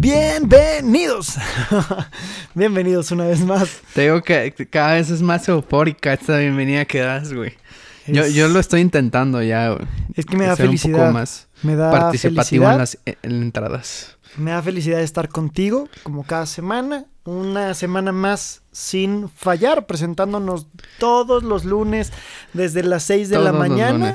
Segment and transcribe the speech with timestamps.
[0.00, 1.34] Bienvenidos.
[2.54, 3.80] Bienvenidos una vez más.
[3.94, 7.54] Te digo que cada vez es más eufórica esta bienvenida que das, güey.
[8.06, 9.84] Yo, Es- yo lo estoy intentando ya, güey.
[10.14, 10.98] Es que me da Ser un felicidad.
[11.00, 12.72] poco más Me da participativo felicidad.
[12.72, 14.16] en las en entradas.
[14.36, 17.06] Me da felicidad estar contigo como cada semana.
[17.24, 20.68] Una semana más sin fallar, presentándonos
[20.98, 22.12] todos los lunes
[22.54, 24.14] desde las 6 de la Todos mañana.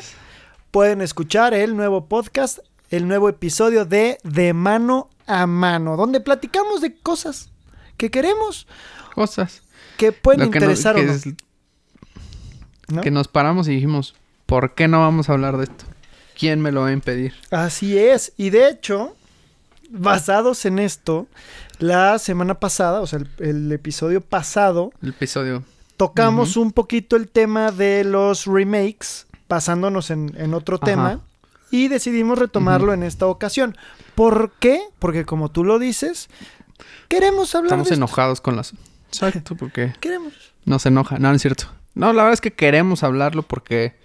[0.72, 6.82] Pueden escuchar el nuevo podcast, el nuevo episodio de De Mano a Mano, donde platicamos
[6.82, 7.50] de cosas
[7.98, 8.68] que queremos,
[9.16, 9.62] Cosas.
[9.98, 11.14] que pueden Lo que, no- interesar que o no.
[11.14, 11.26] es-
[12.88, 13.02] ¿no?
[13.02, 14.16] que nos paramos y dijimos,
[14.46, 15.86] ¿por qué no vamos a hablar de esto?
[16.38, 17.34] ¿Quién me lo va a impedir?
[17.52, 18.34] Así es.
[18.38, 19.16] Y de hecho,
[19.90, 21.28] basados en esto,
[21.80, 25.64] la semana pasada, o sea, el, el episodio pasado, El episodio.
[25.98, 30.86] tocamos un poquito el tema de los remakes, basándonos en, en otro Ajá.
[30.86, 31.22] tema,
[31.76, 33.76] y decidimos retomarlo en esta ocasión.
[34.14, 34.80] ¿Por qué?
[35.00, 36.30] Porque como tú lo dices,
[37.08, 38.06] queremos hablar Estamos de esto.
[38.06, 38.74] enojados con las...
[39.08, 40.34] Exacto, porque Queremos.
[40.66, 41.18] nos enoja.
[41.18, 41.66] No, no es cierto.
[41.96, 43.96] No, la verdad es que queremos hablarlo porque...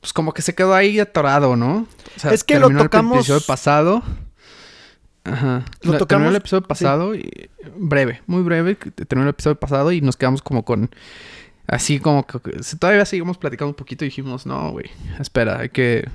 [0.00, 1.88] Pues como que se quedó ahí atorado, ¿no?
[2.16, 4.02] O sea, Es que lo tocamos- El episodio pasado.
[5.24, 5.64] Ajá.
[5.82, 7.50] Lo tocamos- Terminó el episodio pasado y...
[7.76, 8.76] Breve, muy breve.
[8.76, 10.90] que Terminó el episodio pasado y nos quedamos como con...
[11.66, 12.38] Así como que-
[12.78, 14.86] Todavía seguimos platicando un poquito y dijimos, no, güey.
[15.18, 16.08] Espera, hay que...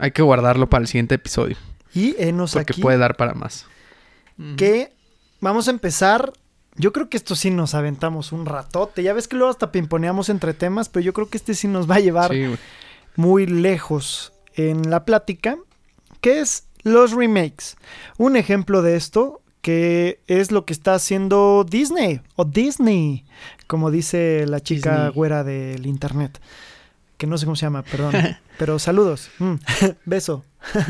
[0.00, 1.56] Hay que guardarlo para el siguiente episodio.
[1.94, 3.66] Y enos Porque aquí puede dar para más.
[4.56, 4.92] que
[5.40, 6.32] vamos a empezar.
[6.76, 9.02] Yo creo que esto sí nos aventamos un ratote.
[9.02, 11.90] Ya ves que luego hasta pimponeamos entre temas, pero yo creo que este sí nos
[11.90, 12.46] va a llevar Sí,
[13.16, 15.58] muy lejos en la plática,
[16.20, 17.76] que es los remakes.
[18.18, 23.26] Un ejemplo de esto que es lo que está haciendo Disney o Disney,
[23.66, 25.12] como dice la chica Disney.
[25.12, 26.40] güera del internet,
[27.20, 28.12] que no sé cómo se llama, perdón,
[28.58, 29.54] pero saludos, Mm,
[30.06, 30.44] beso.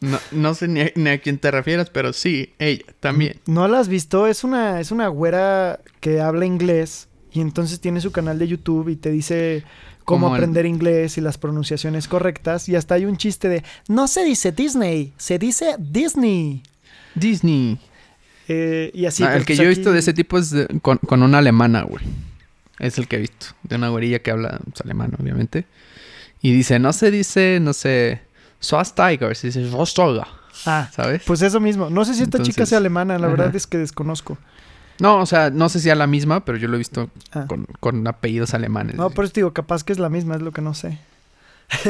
[0.00, 3.40] No, no sé ni a, ni a quién te refieres, pero sí, ella también.
[3.46, 4.26] ¿No la has visto?
[4.26, 8.90] Es una, es una güera que habla inglés y entonces tiene su canal de YouTube
[8.90, 9.64] y te dice
[10.04, 12.68] cómo Como el- aprender inglés y las pronunciaciones correctas.
[12.68, 16.62] Y hasta hay un chiste de, no se dice Disney, se dice Disney.
[17.14, 17.78] Disney.
[18.48, 19.22] Eh, y así.
[19.22, 21.22] Ah, el pues, que yo he aquí- visto de ese tipo es de- con, con
[21.22, 22.04] una alemana, güey.
[22.84, 23.46] Es el que he visto.
[23.62, 25.66] De una güerilla que habla pues, alemán, obviamente.
[26.42, 28.20] Y dice, no se dice, no sé,
[28.62, 30.26] Schwarzenegger, se dice Schwarzenegger,
[30.66, 31.22] Ah, ¿sabes?
[31.26, 31.90] pues eso mismo.
[31.90, 34.36] No sé si esta chica sea alemana, la verdad es que desconozco.
[35.00, 37.46] No, o sea, no sé si es la misma, pero yo lo he visto Ah.
[37.48, 38.94] con, con apellidos alemanes.
[38.96, 40.98] No, por eso te digo, capaz que es la misma, es lo que no sé.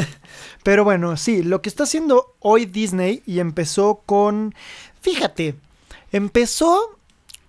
[0.63, 4.55] Pero bueno, sí, lo que está haciendo hoy Disney y empezó con,
[5.01, 5.57] fíjate,
[6.13, 6.99] empezó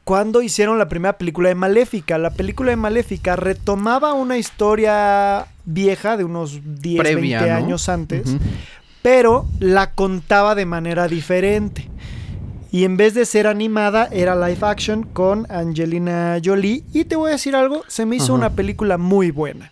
[0.06, 2.18] cuando hicieron la primera película de Maléfica.
[2.20, 7.66] La película de Maléfica retomaba una historia vieja de unos 10, Previa, 20 ¿no?
[7.66, 8.38] años antes,
[9.02, 11.90] pero la contaba de manera diferente.
[12.72, 16.84] Y en vez de ser animada, era live action con Angelina Jolie.
[16.94, 19.72] Y te voy a decir algo, se me hizo una película muy buena.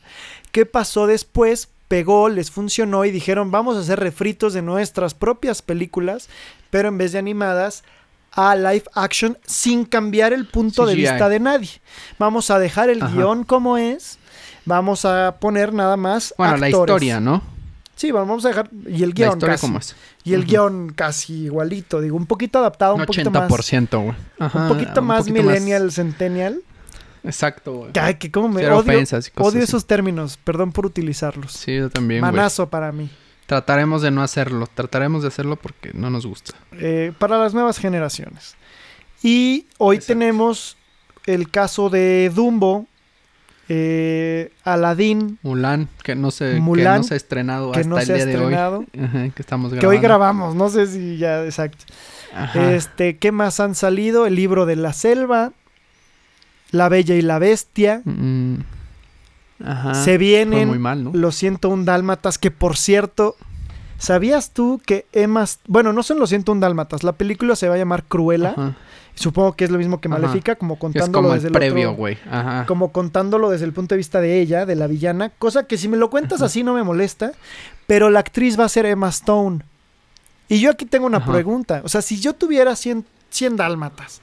[0.51, 1.69] ¿Qué pasó después?
[1.89, 6.27] Pegó, les funcionó y dijeron, vamos a hacer refritos de nuestras propias películas,
[6.71, 7.83] pero en vez de animadas,
[8.35, 11.69] a live action sin cambiar el punto de vista de nadie.
[12.19, 13.13] Vamos a dejar el Ajá.
[13.15, 14.17] guion como es.
[14.65, 16.33] Vamos a poner nada más.
[16.37, 17.41] Bueno, la historia, ¿no?
[17.95, 18.69] Sí, vamos a dejar.
[18.87, 19.29] Y el La guion.
[19.33, 19.67] historia casi.
[19.67, 19.95] como es.
[20.23, 23.49] Y el guion casi igualito, digo, un poquito adaptado, un, Un poquito más.
[23.51, 24.15] 80%, güey.
[24.39, 26.61] Ajá, Un poquito más poquito millennial, centennial.
[27.23, 27.91] Exacto, güey.
[27.99, 31.51] Ay, que como me Cero odio, ofensas y cosas odio esos términos, perdón por utilizarlos.
[31.53, 32.21] Sí, yo también.
[32.21, 33.09] Manazo para mí.
[33.45, 34.67] Trataremos de no hacerlo.
[34.73, 36.53] Trataremos de hacerlo porque no nos gusta.
[36.73, 38.55] Eh, para las nuevas generaciones.
[39.21, 40.19] Y hoy Exacto.
[40.19, 40.77] tenemos
[41.25, 42.87] el caso de Dumbo,
[43.69, 48.25] eh, Aladdin, Mulan, que no se, que no se ha estrenado hasta no el día
[48.25, 48.53] de hoy.
[48.53, 49.79] Ajá, que estamos grabando.
[49.79, 51.85] que hoy grabamos, no sé si ya, exacto.
[52.35, 52.73] Ajá.
[52.73, 54.25] Este, ¿qué más han salido?
[54.25, 55.53] El libro de la selva,
[56.71, 58.01] La Bella y la Bestia.
[58.03, 58.55] Mm,
[59.63, 59.93] Ajá.
[59.95, 61.11] Se vienen muy mal, ¿no?
[61.13, 63.35] Los 101 Dálmatas, que por cierto,
[63.97, 65.45] ¿sabías tú que Emma...
[65.67, 68.49] Bueno, no son los 101 Dálmatas, la película se va a llamar Cruella.
[68.51, 68.75] Ajá.
[69.15, 70.17] Supongo que es lo mismo que Ajá.
[70.17, 72.17] Maléfica, como Que Es contándolo como desde el previo, otro- güey.
[72.29, 72.65] Ajá.
[72.65, 75.87] Como contándolo desde el punto de vista de ella, de la villana, cosa que si
[75.87, 76.47] me lo cuentas Ajá.
[76.47, 77.31] así no me molesta,
[77.85, 79.59] pero la actriz va a ser Emma Stone.
[80.49, 81.31] Y yo aquí tengo una Ajá.
[81.31, 84.19] pregunta, o sea, si yo tuviera 100, 100 dálmatas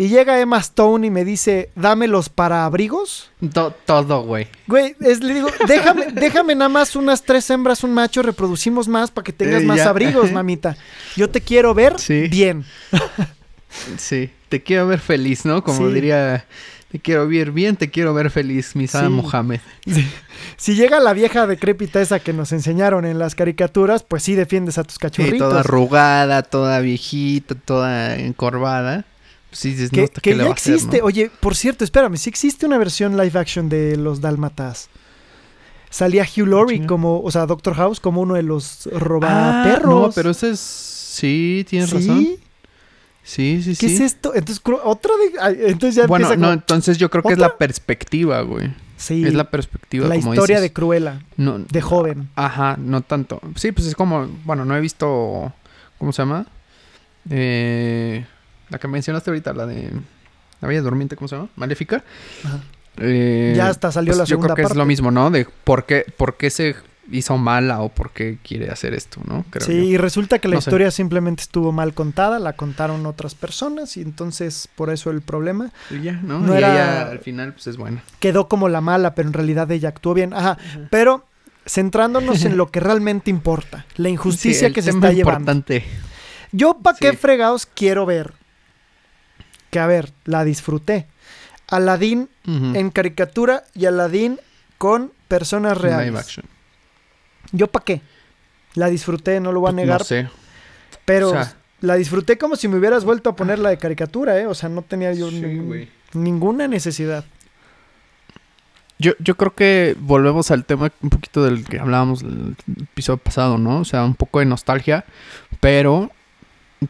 [0.00, 4.48] y llega Emma Stone y me dice, dame los para abrigos, To- todo, güey.
[4.66, 9.10] Güey, es- le digo, déjame, déjame nada más unas tres hembras, un macho, reproducimos más
[9.10, 9.90] para que tengas Eh, más ya.
[9.90, 10.74] abrigos, mamita.
[11.16, 12.28] Yo te quiero ver Sí.
[12.28, 12.64] bien.
[13.98, 14.30] Sí.
[14.48, 15.62] Te quiero ver feliz, ¿no?
[15.62, 15.94] Como Sí.
[15.94, 16.44] diría
[16.90, 18.98] Te quiero ver bien, te quiero ver feliz, mi Sí.
[18.98, 19.60] Mohamed.
[19.86, 20.04] Sí.
[20.56, 24.76] Si llega la vieja decrépita esa que nos enseñaron en las caricaturas, pues sí defiendes
[24.76, 25.38] a tus Sí, cachorritos.
[25.50, 29.04] toda arrugada, toda viejita, toda encorvada.
[29.52, 30.98] Sí, no, que ¿hasta qué que le ya hacer, existe.
[31.00, 31.04] no?
[31.06, 34.88] Oye, por cierto, espérame, sí existe una versión live action de los Dálmatas.
[35.90, 36.86] Salía Hugh Laurie chinga.
[36.86, 40.06] como, o sea, Doctor House como uno de los Ah, robaperros.
[40.08, 40.60] no, pero ese es...
[40.60, 41.96] Sí, tienes ¿Sí?
[41.96, 42.26] razón.
[43.24, 43.86] Sí, sí, sí.
[43.86, 44.32] ¿Qué es esto?
[44.34, 45.68] Entonces, otra de.
[45.70, 48.72] entonces ya bueno, no, entonces yo creo que es la perspectiva, güey.
[48.96, 50.72] Sí, Es la perspectiva, la como historia de.
[50.72, 52.28] Cruella, No, de joven.
[52.36, 53.40] Ajá, no tanto.
[53.56, 55.52] Sí, pues es como, bueno, no he visto,
[55.98, 56.46] ¿cómo se llama?
[57.28, 58.24] Eh,
[58.70, 59.90] la que mencionaste ahorita, la de
[60.60, 61.48] la Bella Durmiente, ¿cómo se llama?
[61.56, 62.02] Maléfica.
[62.44, 62.60] Ajá.
[62.98, 64.72] Eh, Ya hasta salió pues la yo segunda creo que parte.
[64.74, 65.30] es lo mismo, ¿no?
[65.30, 66.74] De por qué, por qué se
[67.12, 69.44] hizo mala o por qué quiere hacer esto, ¿no?
[69.50, 69.82] Creo sí, yo.
[69.82, 70.70] y resulta que la No sé.
[70.70, 75.72] historia simplemente estuvo mal contada, la contaron otras personas y entonces por eso el problema
[75.90, 76.38] Y ya, ¿no?
[76.40, 78.02] No y era- ella al final, pues es buena.
[78.20, 80.32] quedó como la mala, pero en realidad ella actuó bien.
[80.34, 80.58] Ajá,
[80.90, 81.24] pero
[81.66, 85.40] centrándonos en lo que realmente importa, la injusticia Sí, el que se tema está llevando.
[85.52, 85.84] importante.
[86.52, 87.16] Yo pa' qué Sí.
[87.16, 88.32] fregados quiero ver.
[89.70, 91.06] Que a ver, la disfruté.
[91.68, 94.40] Aladdin en caricatura y Aladdin
[94.78, 96.06] con personas reales.
[96.08, 96.46] Live action.
[97.52, 98.00] Yo pa' qué.
[98.74, 100.28] La disfruté, no lo voy a Pues, negar, No sé.
[101.04, 104.38] pero o sea- la disfruté como si me hubieras vuelto a poner la de caricatura,
[104.38, 104.46] ¿eh?
[104.46, 107.24] O sea, no tenía yo Sí, ninguna necesidad.
[108.98, 113.56] Yo, yo creo que volvemos al tema un poquito del que hablábamos el episodio pasado,
[113.56, 113.78] ¿no?
[113.80, 115.06] O sea, un poco de nostalgia,
[115.60, 116.10] pero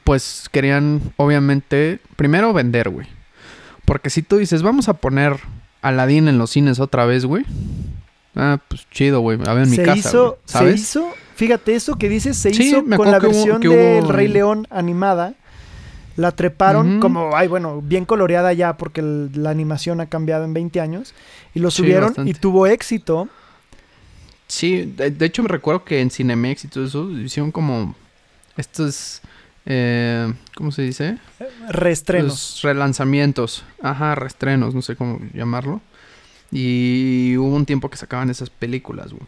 [0.05, 3.07] pues querían obviamente primero vender, güey.
[3.85, 5.37] Porque si tú dices, vamos a poner
[5.83, 7.45] Aladdin en los cines otra vez, güey.
[8.37, 9.39] Ah, pues chido, güey.
[9.47, 10.75] A ver en mi se casa, hizo, güey, ¿sabes?
[10.75, 13.69] se hizo, fíjate, eso que dices, se Sí, hizo me con la hubo- versión que
[13.69, 15.35] del hubo- Rey León animada.
[16.17, 20.53] La treparon como, ay, bueno, bien coloreada ya porque el- la animación ha cambiado en
[20.53, 21.15] 20 años.
[21.55, 23.29] Y lo subieron y tuvo éxito.
[24.47, 27.95] Sí, de, de hecho me recuerdo que en Cinemex y todo eso hicieron como
[28.57, 29.23] estos,
[29.67, 31.19] eh, ¿cómo se dice?
[31.69, 32.31] Reestrenos.
[32.31, 33.65] Los relanzamientos.
[33.83, 35.81] Ajá, reestrenos, no sé cómo llamarlo.
[36.51, 39.27] Y hubo un tiempo que sacaban esas películas, güey.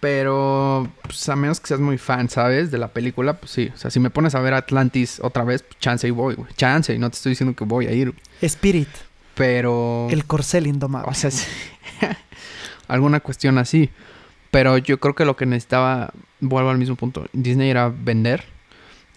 [0.00, 2.70] Pero, pues, a menos que seas muy fan, ¿sabes?
[2.70, 3.70] De la película, pues sí.
[3.74, 6.52] O sea, si me pones a ver Atlantis otra vez, pues chance y voy, güey.
[6.54, 8.10] Chance, y no te estoy diciendo que voy a ir.
[8.10, 8.22] güey.
[8.42, 8.88] Spirit,
[9.34, 10.06] Pero...
[10.10, 11.10] el corcel indomable.
[11.10, 11.46] O sea, sí.
[12.88, 13.90] alguna cuestión así.
[14.50, 18.44] Pero yo creo que lo que necesitaba, vuelvo al mismo punto, Disney era vender.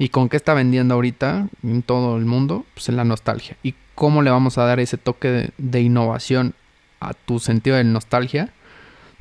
[0.02, 2.66] ¿Y con qué está vendiendo ahorita en todo el mundo?
[2.74, 3.56] Pues en la nostalgia.
[3.62, 6.56] ¿Y cómo le vamos a dar ese toque de, innovación
[7.00, 8.52] a tu sentido de nostalgia?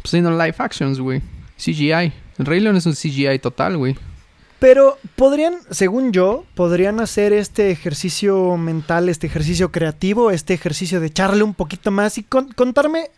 [0.00, 1.20] Pues haciendo live actions, güey.
[1.58, 2.14] CGI.
[2.38, 3.94] El Rey León es un CGI total, güey.
[4.58, 11.08] Pero podrían, según yo, podrían hacer este ejercicio mental, este ejercicio creativo, este ejercicio de
[11.08, 13.10] echarle un poquito más y con- contarme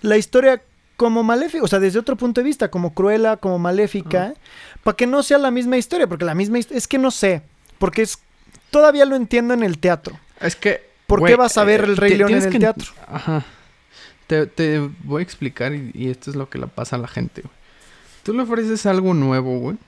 [0.00, 0.62] la historia
[0.98, 4.34] como maléfica, o sea, desde otro punto de vista, como cruela, como maléfica,
[4.82, 7.40] para que no sea la misma historia, porque la misma es que no sé,
[7.78, 8.18] porque es
[8.70, 10.18] todavía lo entiendo en el teatro.
[10.40, 10.86] Es que...
[11.06, 12.92] ¿Por qué vas a ver eh, el Rey León en el que- teatro?
[13.06, 13.44] Ajá.
[14.26, 17.08] Te, te voy a explicar y, y esto es lo que le pasa a la
[17.08, 17.54] gente, güey.
[18.24, 19.78] Tú le ofreces algo nuevo, güey.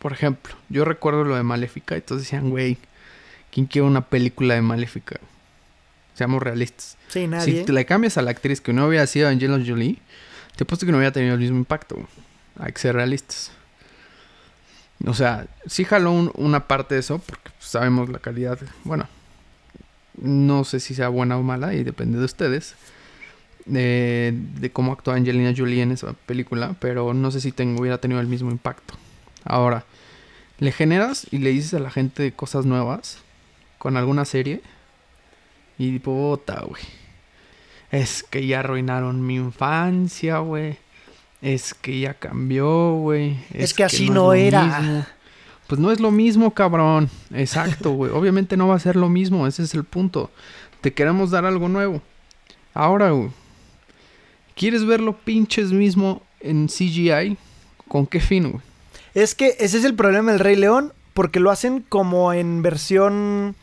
[0.00, 2.78] Por ejemplo, yo recuerdo lo de Maléfica y todos decían, güey,
[3.52, 5.20] ¿quién quiere una película de Maléfica?
[6.14, 6.96] Seamos realistas.
[7.08, 7.60] Sí, nadie.
[7.60, 9.98] Si te le cambias a la actriz que no hubiera sido Angelina Jolie,
[10.56, 11.96] te he puesto que no hubiera tenido el mismo impacto.
[12.58, 13.50] Hay que ser realistas.
[15.06, 18.58] O sea, sí jaló un- una parte de eso, porque pues, sabemos la calidad.
[18.84, 19.08] Bueno,
[20.20, 22.74] no sé si sea buena o mala, y depende de ustedes.
[23.66, 27.96] De, de cómo actúa Angelina Jolie en esa película, pero no sé si tengo, hubiera
[27.98, 28.94] tenido el mismo impacto.
[29.42, 29.84] Ahora,
[30.58, 33.18] le generas y le dices a la gente cosas nuevas
[33.78, 34.60] con alguna serie,
[35.78, 36.82] y puta, güey.
[37.90, 40.76] Es que ya arruinaron mi infancia, güey.
[41.40, 43.36] Es que ya cambió, güey.
[43.52, 44.80] Es que así no era.
[44.80, 45.06] mismo.
[45.66, 47.08] Pues no es lo mismo, cabrón.
[47.32, 48.10] Exacto, güey.
[48.14, 49.46] Obviamente no va a ser lo mismo.
[49.46, 50.30] Ese es el punto.
[50.80, 52.02] Te queremos dar algo nuevo.
[52.72, 53.30] Ahora, güey.
[54.54, 57.36] ¿Quieres verlo pinches mismo en CGI?
[57.88, 58.62] ¿Con qué fin, güey?
[59.14, 63.54] Es que ese es el problema del Rey León, porque lo hacen como en versión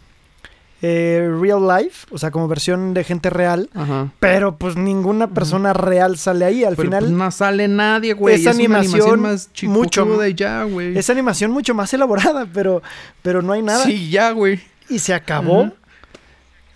[0.84, 4.12] eh, real life, o sea, como versión de gente real, Ajá.
[4.20, 6.64] pero pues ninguna persona real sale ahí.
[6.64, 8.36] Al Pero final pues no sale nadie, güey.
[8.36, 10.98] es Es, una animación animación más mucho- y ya, güey.
[10.98, 12.82] es animación mucho más elaborada, pero,
[13.22, 13.84] pero no hay nada.
[13.86, 14.60] Sí, ya, güey.
[14.90, 15.62] Y se acabó.
[15.64, 15.74] Ajá.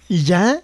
[0.07, 0.61] Y ya.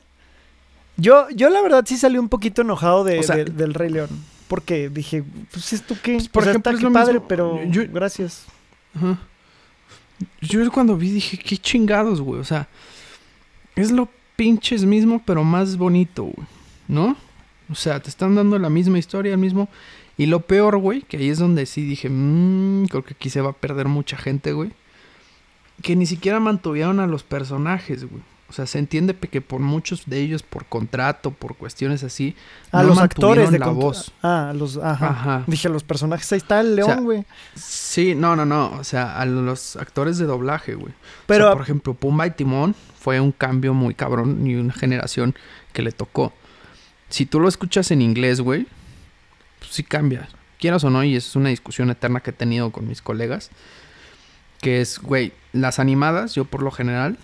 [0.97, 3.89] Yo, yo la verdad sí salí un poquito enojado de, O sea- de- del Rey
[3.89, 4.09] León.
[4.47, 6.13] Porque dije, pues esto qué.
[6.15, 7.27] Pues, por O sea, ejemplo, está es padre, mismo.
[7.27, 8.43] pero Yo- gracias.
[8.93, 9.17] Ajá.
[10.41, 12.39] Yo cuando vi dije, qué chingados, güey.
[12.39, 12.67] O sea,
[13.75, 16.47] es lo pinches mismo, pero más bonito, güey.
[16.87, 17.15] ¿No?
[17.69, 19.69] O sea, te están dando la misma historia, el mismo...
[20.17, 23.41] Y lo peor, güey, que ahí es donde sí dije, mmm, creo que aquí se
[23.41, 24.71] va a perder mucha gente, güey.
[25.81, 28.21] Que ni siquiera mantuvieron a los personajes, güey.
[28.49, 32.35] O sea, se entiende que por muchos de ellos, por contrato, por cuestiones así,
[32.73, 34.11] a no los actores de la voz.
[34.21, 35.07] Ah, los, ajá.
[35.07, 35.43] Ajá.
[35.47, 37.25] Dije, los personajes, ahí está el O sea, león, güey.
[37.55, 38.73] Sí, no, no, no.
[38.73, 40.93] O sea, a los actores de doblaje, güey.
[41.25, 45.33] Pero- Pero, por ejemplo, Pumba y Timón fue un cambio muy cabrón y una generación
[45.73, 46.33] que le tocó.
[47.09, 48.67] Si tú lo escuchas en inglés, güey,
[49.57, 50.29] pues sí cambia.
[50.59, 53.49] Quieras o no, y es una discusión eterna que he tenido con mis colegas.
[54.61, 57.17] Que es, güey, las animadas, yo por lo general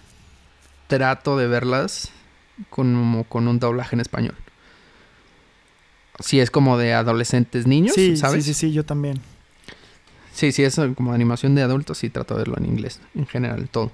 [0.87, 2.09] trato de verlas
[2.71, 4.35] como con un doblaje en español.
[6.19, 8.45] Si es como de adolescentes niños, sí, ¿sabes?
[8.45, 9.21] sí, sí, sí, yo también.
[10.33, 13.69] Sí, sí, es como animación de adultos, sí trato de verlo en inglés, en general,
[13.69, 13.91] todo.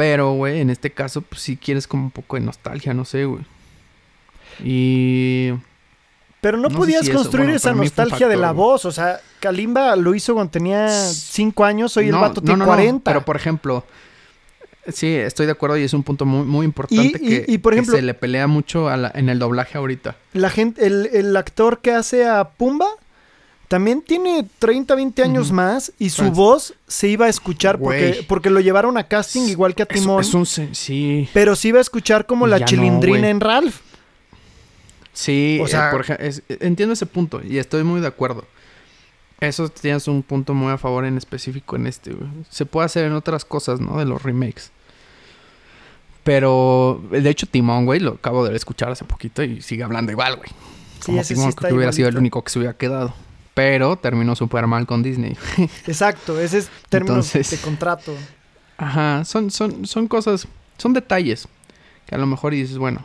[0.00, 3.26] Pero, güey, en este caso, pues sí quieres como un poco de nostalgia, no sé,
[3.26, 3.42] güey.
[4.64, 5.50] Y...
[6.40, 8.56] Pero no, podías si construir bueno, esa nostalgia de la güey.
[8.64, 8.86] voz.
[8.86, 12.64] O sea, Kalimba lo hizo cuando tenía 5 años, hoy el vato no, tiene no,
[12.64, 13.04] no, 40.
[13.10, 13.84] pero, por ejemplo,
[14.90, 17.74] sí, estoy de acuerdo y es un punto muy, muy importante Y- que, y, por
[17.74, 20.16] que ejemplo- se le pelea mucho a la- en el doblaje ahorita.
[20.32, 22.88] La gente, el, el actor que hace a Pumba
[23.70, 28.50] también tiene 30, 20 años más y su voz se iba a escuchar porque, porque
[28.50, 30.20] lo llevaron a casting igual que a Es- Timón.
[30.22, 30.44] Es, un...
[30.44, 33.76] Sí, Pero se iba a escuchar como la ya chilindrina en Ralph.
[35.12, 36.18] Sí, O o sea- sea,
[36.58, 38.44] entiendo ese punto y estoy muy de acuerdo.
[39.38, 42.28] Eso tienes un punto muy a favor en específico en este, güey.
[42.50, 44.00] Se puede hacer en otras cosas, ¿no?
[44.00, 44.72] De los remakes.
[46.24, 50.36] Pero, de hecho, Timón, güey, lo acabo de escuchar hace poquito y sigue hablando igual,
[50.38, 50.48] güey.
[50.48, 53.14] Sí, Como sí Timón, que hubiera sido el único que se hubiera quedado.
[53.54, 55.36] Pero terminó súper mal con Disney.
[55.86, 58.14] Exacto, ese es términos Entonces- de contrato.
[58.78, 61.46] Ajá, son, son, son cosas, son detalles
[62.06, 63.04] que a lo mejor dices, bueno.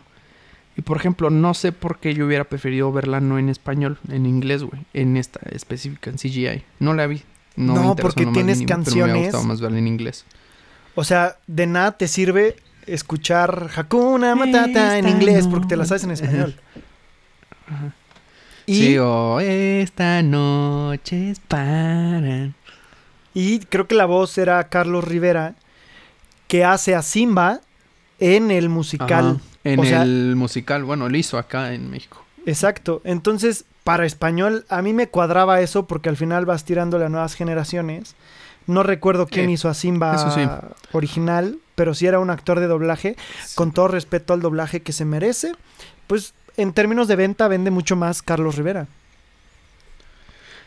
[0.77, 4.25] Y por ejemplo, no sé por qué yo hubiera preferido verla no en español, en
[4.25, 6.63] inglés, güey, en esta específica, en CGI.
[6.79, 7.23] No la vi.
[7.55, 9.23] No, No, me interesó porque tienes mínimo, Pero me canciones.
[9.23, 10.25] gustado más verla en inglés.
[10.95, 12.55] O sea, de nada te sirve
[12.87, 16.55] escuchar Hakuna Matata en inglés porque te la sabes en español.
[17.67, 17.93] Ajá.
[18.65, 22.51] Y, Sí, o esta noche es para...
[23.33, 25.55] y creo que la voz era Carlos Rivera,
[26.47, 27.61] que hace a Simba
[28.19, 29.25] en el musical.
[29.37, 29.39] Ajá.
[29.63, 32.23] En O sea- el musical, bueno, lo hizo acá en México.
[32.45, 33.01] Exacto.
[33.03, 37.33] Entonces, para español, a mí me cuadraba eso porque al final vas tirándole a nuevas
[37.33, 38.15] generaciones.
[38.67, 40.41] No recuerdo quién hizo a Simba sí.
[40.91, 43.15] original, pero sí era un actor de doblaje.
[43.55, 45.51] Con todo respeto al doblaje que se merece,
[46.07, 48.87] pues en términos de venta vende mucho más Carlos Rivera.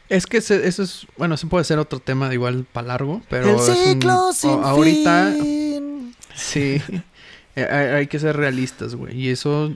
[0.08, 3.50] Es que ese- eso es, bueno, eso puede ser otro tema igual para largo, pero
[3.50, 6.14] el es un- ciclo sin ahorita fin.
[6.34, 6.80] sí
[7.56, 9.72] eh, hay, hay que ser realistas, güey, y eso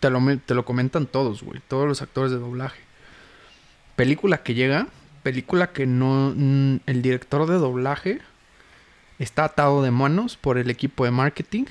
[0.00, 2.80] te lo te lo comentan todos, güey, todos los actores de doblaje.
[3.96, 4.86] Película que llega,
[5.22, 8.20] película que no mm, el director de doblaje
[9.18, 11.64] está atado de manos por el equipo de marketing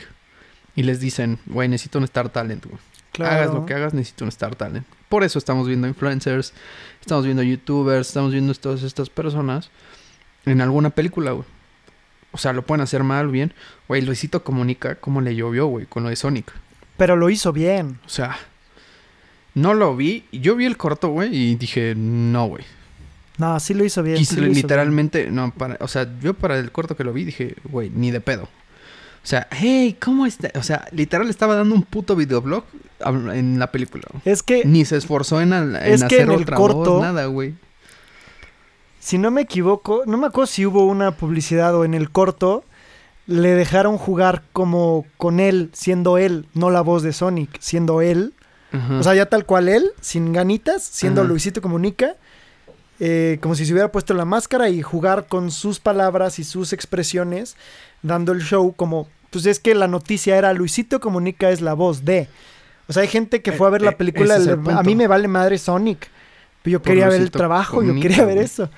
[0.75, 2.77] y les dicen, güey, necesito un Star Talent, güey.
[3.17, 3.35] Claro.
[3.35, 4.85] Hagas lo que hagas, necesito un Star Talent.
[5.09, 6.53] Por eso estamos viendo influencers,
[7.01, 9.71] estamos viendo youtubers, estamos viendo todas estas personas
[10.45, 11.45] en alguna película, güey.
[12.31, 13.53] O sea, lo pueden hacer mal o bien.
[13.87, 16.53] Güey, Luisito comunica cómo le llovió, güey, con lo de Sonic.
[16.95, 17.99] Pero lo hizo bien.
[18.05, 18.37] O sea,
[19.55, 20.25] no lo vi.
[20.31, 22.63] Yo vi el corto, güey, y dije, no, güey.
[23.39, 24.17] No, sí lo hizo bien.
[24.17, 27.23] Y sí hizo literalmente, no, para, o sea, yo para el corto que lo vi
[27.23, 28.47] dije, güey, ni de pedo.
[29.27, 30.49] O sea, hey, ¿cómo está?
[30.57, 32.63] O sea, literal estaba dando un puto videoblog
[33.33, 34.05] en la película.
[34.23, 37.01] Es que, Ni se esforzó en, en Es que hacer en el otra corto- voz,
[37.01, 37.53] nada, güey.
[38.99, 42.63] si no me equivoco, no me acuerdo si hubo una publicidad o en el corto
[43.25, 48.33] le dejaron jugar como con él, siendo él, no la voz de Sonic, siendo él.
[48.97, 51.25] O sea, ya tal cual él, sin ganitas, siendo.
[51.25, 52.15] Luisito Comunica,
[53.01, 56.71] eh, como si se hubiera puesto la máscara y jugar con sus palabras y sus
[56.71, 57.57] expresiones,
[58.03, 59.07] dando el show como,
[59.43, 62.27] pues es que la noticia era Luisito Comunica es la voz de.
[62.87, 64.95] O sea, hay gente que fue a ver Eh, la eh, película, el a mí
[64.95, 66.09] me vale madre Sonic.
[66.63, 68.69] Pero yo Por quería ver el trabajo, yo quería ver eso.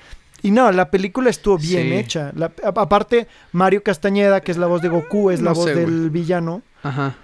[0.42, 1.92] Y no, la película estuvo bien Sí.
[1.94, 2.32] hecha.
[2.34, 6.08] La- aparte, Mario Castañeda, que es la voz de Goku, es la voz sé, del
[6.10, 6.62] villano.
[6.82, 7.14] Ajá.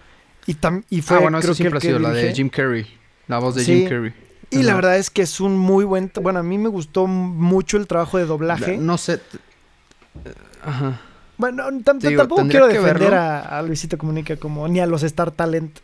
[0.47, 2.35] Y, tam- y fue, ah, bueno, creo eso que siempre el ha sido la de.
[2.35, 2.87] Jim Carrey.
[3.27, 3.79] La voz de Sí.
[3.81, 4.13] Jim Carrey.
[4.51, 6.13] Y la verdad es que es un muy buen...
[6.23, 8.77] Bueno, a mí me gustó mucho el trabajo de doblaje.
[8.79, 9.21] No sé.
[10.65, 11.01] Ajá.
[11.39, 15.79] Bueno, digo, tampoco quiero defender a, a Luisito Comunica como ni a los Star Talent.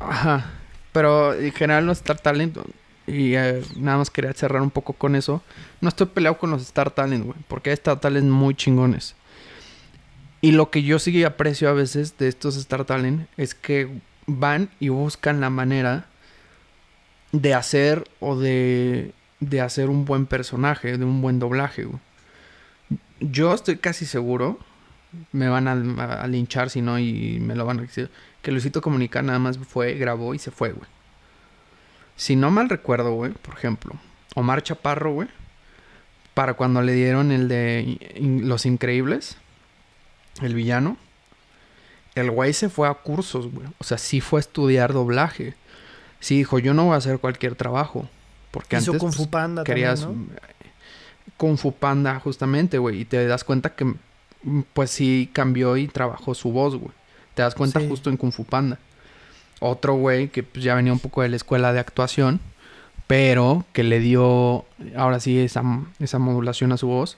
[0.00, 0.50] Ajá.
[0.92, 2.56] Pero en general los Star Talent,
[3.06, 5.42] y eh, nada más quería cerrar un poco con eso.
[5.80, 9.14] No estoy peleado con los Star Talent, güey, porque hay Star Talent muy chingones.
[10.40, 13.88] Y lo que yo sí aprecio a veces de estos Star Talent es que
[14.26, 16.06] van y buscan la manera
[17.32, 21.84] de hacer o de, de hacer un buen personaje, de un buen doblaje.
[21.84, 21.98] güey.
[23.30, 24.58] Yo estoy casi seguro,
[25.32, 25.72] me van a,
[26.22, 28.10] a linchar si no y me lo van a decir,
[28.42, 30.88] que Luisito Comunica nada más fue, grabó y se fue, güey.
[32.16, 33.94] Si no mal recuerdo, güey, por ejemplo,
[34.34, 35.28] Omar Chaparro, güey,
[36.34, 39.36] para cuando le dieron el de Los Increíbles,
[40.42, 40.96] el villano,
[42.14, 43.68] el güey se fue a cursos, güey.
[43.78, 45.54] O sea, sí fue a estudiar doblaje.
[46.20, 48.08] Sí dijo, yo no voy a hacer cualquier trabajo.
[48.50, 50.53] Porque Hizo antes Kung Fu pues, Panda querías también, ¿no?
[51.36, 53.00] Kung Fu Panda, justamente, güey.
[53.00, 56.92] Y te das cuenta que, mm, pues sí cambió y trabajó su voz, güey.
[57.34, 57.88] Te das cuenta Sí.
[57.88, 58.78] justo en Kung Fu Panda.
[59.60, 62.40] Otro güey que pues, ya venía un poco de la escuela de actuación,
[63.06, 64.64] pero que le dio,
[64.96, 65.62] ahora sí, esa,
[65.98, 67.16] esa modulación a su voz,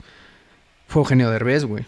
[0.87, 1.85] fue Eugenio Derbez, güey.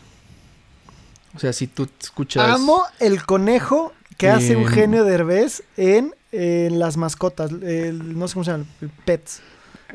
[1.35, 2.49] O sea, si tú escuchas...
[2.49, 7.51] Amo el conejo que hace Eugenio Derbez en, en las mascotas.
[7.51, 8.65] el- no sé cómo se llama.
[9.05, 9.41] Pets.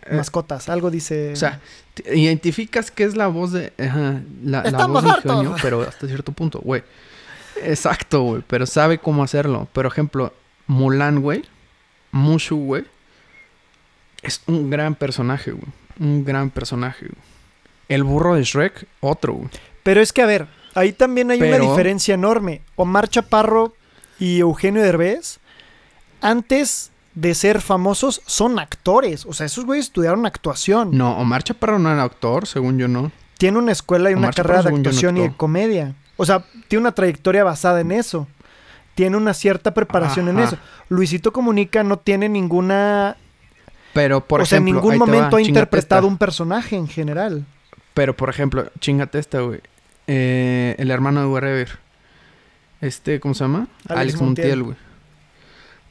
[0.03, 0.69] Eh, Mascotas.
[0.69, 1.33] Algo dice.
[1.33, 1.61] O sea,
[2.13, 3.73] identificas que es la voz de.
[3.79, 5.11] ajá, la, la voz de.
[5.11, 6.83] Eugenio, pero hasta cierto punto, güey.
[7.63, 8.43] Exacto, güey.
[8.47, 9.69] Pero sabe cómo hacerlo.
[9.73, 10.33] Por ejemplo,
[10.67, 11.45] Mulan, güey.
[12.13, 12.85] Mushu, güey.
[14.23, 15.73] Es un gran personaje, güey.
[15.99, 17.23] Un gran personaje, güey.
[17.89, 19.49] El burro de Shrek, otro, güey.
[19.83, 22.63] Pero es que, a ver, ahí también hay una diferencia enorme.
[22.77, 23.75] Omar Chaparro
[24.19, 25.39] y Eugenio Derbez,
[26.21, 29.25] antes de ser famosos, son actores.
[29.27, 30.97] O sea, esos güeyes estudiaron actuación.
[30.97, 33.13] No, Omar Chaparro no era actor, según yo no.
[33.39, 35.95] Tiene una escuela y una Chaparro, carrera de no actuación y de comedia.
[36.17, 38.27] O sea, tiene una trayectoria basada en eso.
[38.95, 40.57] Tiene una cierta preparación en eso.
[40.89, 43.17] Luisito Comunica no tiene ninguna...
[43.93, 44.81] Pero, por o sea, en ejemplo.
[44.81, 46.09] ningún ahí te va, momento ha interpretado esta.
[46.09, 47.45] un personaje en general.
[47.93, 49.61] Pero, por ejemplo, chingate esta, güey.
[50.07, 51.79] Eh, el hermano de Wherever.
[52.81, 53.69] Este, ¿cómo se llama?
[53.89, 54.21] Alex Alex.
[54.21, 54.77] Montiel, güey.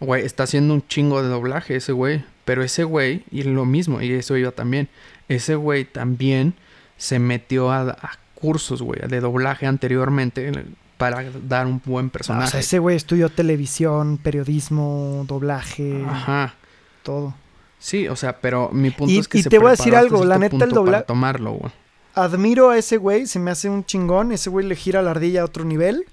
[0.06, 2.24] Güey, está haciendo un chingo de doblaje ese güey.
[2.46, 4.90] Pero ese güey, y lo mismo, y eso iba también.
[5.30, 6.54] Ese güey también
[6.98, 10.52] se metió a, a cursos, güey, de doblaje anteriormente
[10.98, 12.52] para dar un buen O personaje.
[12.52, 16.54] sea, ese güey estudió televisión, periodismo, doblaje, Ajá.
[17.04, 17.34] todo.
[17.80, 19.96] Sí, o sea, pero mi punto Y- es que y se te voy a decir
[19.96, 21.72] algo, la neta, el punto para dobla- tomarlo, güey.
[22.16, 24.32] Admiro a ese güey, se me hace un chingón.
[24.34, 26.06] Ese güey le gira la ardilla a otro nivel.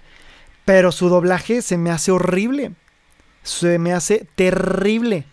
[0.64, 2.72] Pero su doblaje se me hace horrible.
[3.42, 5.24] Se me hace terrible.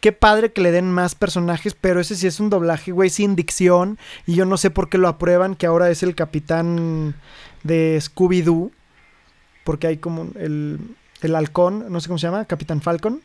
[0.00, 3.34] Qué padre que le den más personajes, pero ese sí es un doblaje, güey, sin
[3.34, 3.98] dicción.
[4.26, 7.16] Y yo no sé por qué lo aprueban, que ahora es el capitán
[7.64, 8.70] de Scooby-Doo.
[9.64, 10.78] Porque hay como el,
[11.20, 13.22] el halcón, no sé cómo se llama, Capitán Falcon.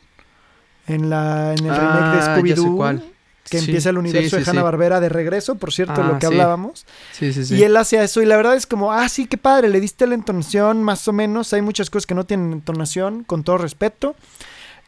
[0.88, 3.02] En, la, en el remake de Ah, Scooby-Doo.
[3.50, 6.26] Que Sí, empieza el universo sí, de Hanna-Barbera de regreso, por cierto, Ah, lo que
[6.26, 6.86] hablábamos.
[7.12, 7.56] Sí, sí, sí.
[7.56, 10.08] Y él hace eso y la verdad es como, ah, sí, qué padre, le diste
[10.08, 11.52] la entonación más o menos.
[11.54, 14.16] Hay muchas cosas que no tienen entonación, con todo respeto.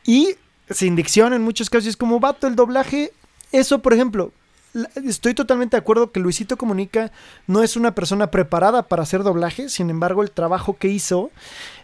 [0.06, 0.36] Y
[0.70, 1.86] sin dicción en muchos casos.
[1.86, 3.12] y es como, vato, el doblaje.
[3.52, 4.32] Eso, por ejemplo,
[5.06, 7.12] estoy totalmente de acuerdo que Luisito Comunica
[7.48, 9.70] no es una persona preparada para hacer doblaje.
[9.70, 11.32] Sin embargo, el trabajo que hizo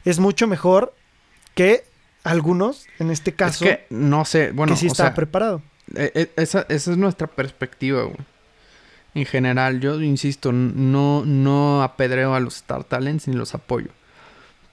[0.06, 0.94] es mucho mejor
[1.54, 1.86] que
[2.24, 5.62] algunos, en este caso, es que no sé, bueno, que sí o sea, preparado.
[5.96, 8.18] Eh, eh, esa, esa es nuestra perspectiva, güey.
[9.14, 13.90] En general, yo insisto, no, no apedreo a los Star Talents ni los apoyo.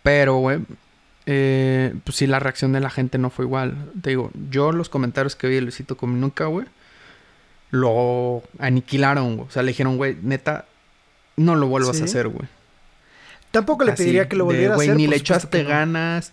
[0.03, 0.61] Pero, güey,
[1.27, 3.91] eh, pues sí, la reacción de la gente no fue igual.
[4.01, 6.67] Te digo, yo los comentarios que vi de Luisito Comunica, güey,
[7.71, 9.49] lo aniquilaron, güey.
[9.49, 10.67] O sea, le dijeron, güey, neta,
[11.37, 12.03] no lo vuelvas Sí.
[12.03, 12.49] a hacer, güey.
[13.51, 14.97] Tampoco le Así, pediría que lo de, volviera a güey, hacer.
[14.97, 15.69] Ni le echaste no.
[15.69, 16.33] ganas,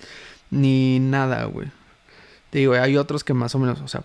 [0.52, 1.69] ni nada, güey.
[2.52, 4.04] Te digo, hay otros que más o menos, o sea,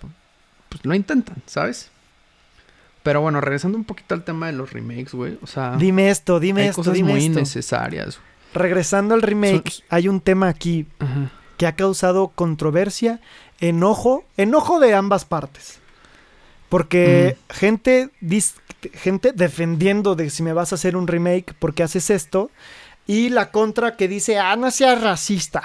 [0.71, 1.91] pues lo intentan, ¿sabes?
[3.03, 5.39] Pero bueno, regresando un poquito al tema de los remakes, güey.
[5.43, 7.33] O sea, Dime esto, dime hay esto, cosas dime muy esto.
[7.33, 8.19] innecesarias.
[8.55, 11.31] Regresando al remake, hay un tema aquí Ajá.
[11.59, 13.21] que ha causado controversia,
[13.61, 15.79] enojo, enojo de ambas partes.
[16.69, 17.53] Porque Mm.
[17.53, 18.55] gente, dis-
[18.95, 22.51] gente defendiendo de si me vas a hacer un remake, porque haces esto?
[23.07, 25.63] Y la contra que dice, ah, no seas racista,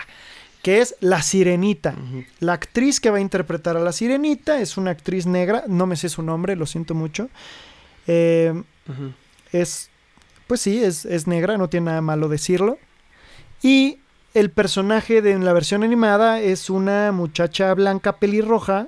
[0.66, 1.94] que es La Sirenita.
[2.40, 5.96] La actriz que va a interpretar a La Sirenita es una actriz negra, no me
[5.96, 7.30] sé su nombre, lo siento mucho.
[8.08, 8.64] Eh,
[9.52, 9.92] es,
[10.48, 12.80] pues sí, es, es negra, no tiene nada malo decirlo.
[13.62, 14.00] Y
[14.34, 18.88] el personaje de en la versión animada es una muchacha blanca pelirroja.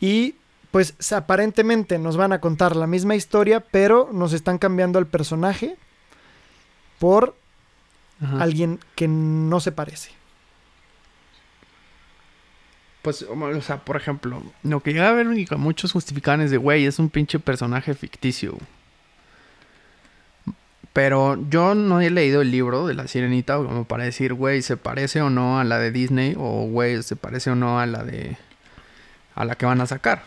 [0.00, 0.34] Y
[0.72, 5.76] pues aparentemente nos van a contar la misma historia, pero nos están cambiando al personaje
[6.98, 7.36] por
[8.20, 8.42] Ajá.
[8.42, 10.10] alguien que no se parece.
[13.02, 16.56] Pues, o sea, por ejemplo, lo que llega a ver y muchos justificaban es de,
[16.56, 18.58] güey, es un pinche personaje ficticio.
[20.92, 24.76] Pero yo no he leído el libro de la sirenita como para decir, güey, se
[24.76, 28.02] parece o no a la de Disney o, güey, se parece o no a la
[28.02, 28.38] de...
[29.34, 30.22] a la que van a sacar.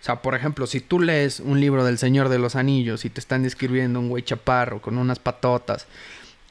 [0.00, 3.10] O sea, por ejemplo, si tú lees un libro del Señor de los Anillos y
[3.10, 5.86] te están describiendo un güey chaparro con unas patotas,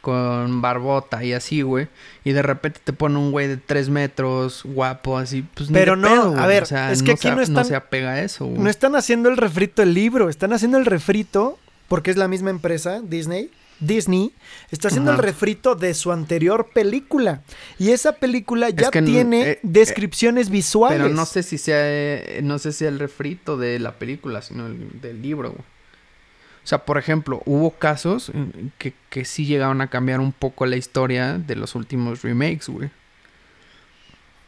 [0.02, 1.88] con barbota y así, güey,
[2.24, 6.08] y de repente te pone un güey de tres metros, guapo, así, pues Pero no,
[6.08, 8.22] pedo, a ver, O sea, es que no aquí se, no están- se apega a
[8.22, 8.60] eso, güey.
[8.62, 12.50] No están haciendo el refrito del libro, están haciendo el refrito, porque es la misma
[12.50, 13.52] empresa, Disney.
[13.82, 14.34] Disney
[14.72, 15.22] está haciendo Ajá.
[15.22, 17.44] el refrito de su anterior película.
[17.78, 21.02] Y esa película ya que tiene eh, descripciones visuales.
[21.02, 24.68] Pero no sé si sea, eh, no sé si el refrito de la película, sino
[24.68, 25.52] el, del libro.
[25.52, 25.64] güey.
[26.70, 28.32] O sea, por ejemplo, hubo casos
[28.78, 32.92] que, que sí llegaron a cambiar un poco la historia de los últimos remakes, güey.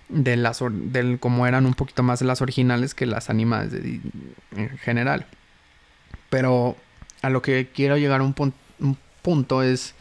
[0.08, 5.26] De las, del, como eran un poquito más las originales que las animadas en general.
[6.30, 6.78] Pero
[7.24, 8.36] a lo que quiero llegar un,
[8.78, 9.96] un punto es...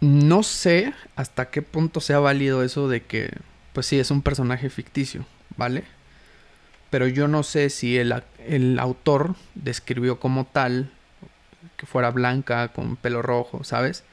[0.00, 3.34] No sé hasta qué punto sea válido eso de que,
[3.74, 5.26] pues sí, es un personaje ficticio,
[5.58, 5.84] ¿vale?
[6.90, 8.14] Pero yo no sé si el,
[8.46, 10.90] el autor describió como tal
[11.76, 14.04] que fuera blanca, con pelo rojo, ¿sabes?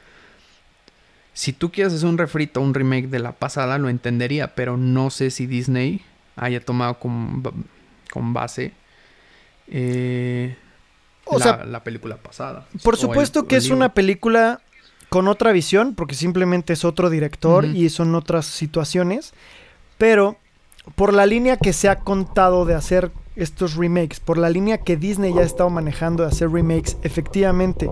[1.33, 5.09] Si tú quieres hacer un refrito, un remake de la pasada, lo entendería, pero no
[5.09, 6.01] sé si Disney
[6.35, 7.43] haya tomado con,
[8.11, 8.73] con base
[9.67, 10.55] eh,
[11.25, 12.67] O la, sea, la película pasada.
[12.83, 14.61] Por el- supuesto que es una película
[15.09, 19.33] con otra visión, porque simplemente es otro director y son otras situaciones,
[19.97, 20.37] pero
[20.95, 24.97] por la línea que se ha contado de hacer estos remakes, por la línea que
[24.97, 27.89] Disney ya ha estado manejando de hacer remakes, efectivamente,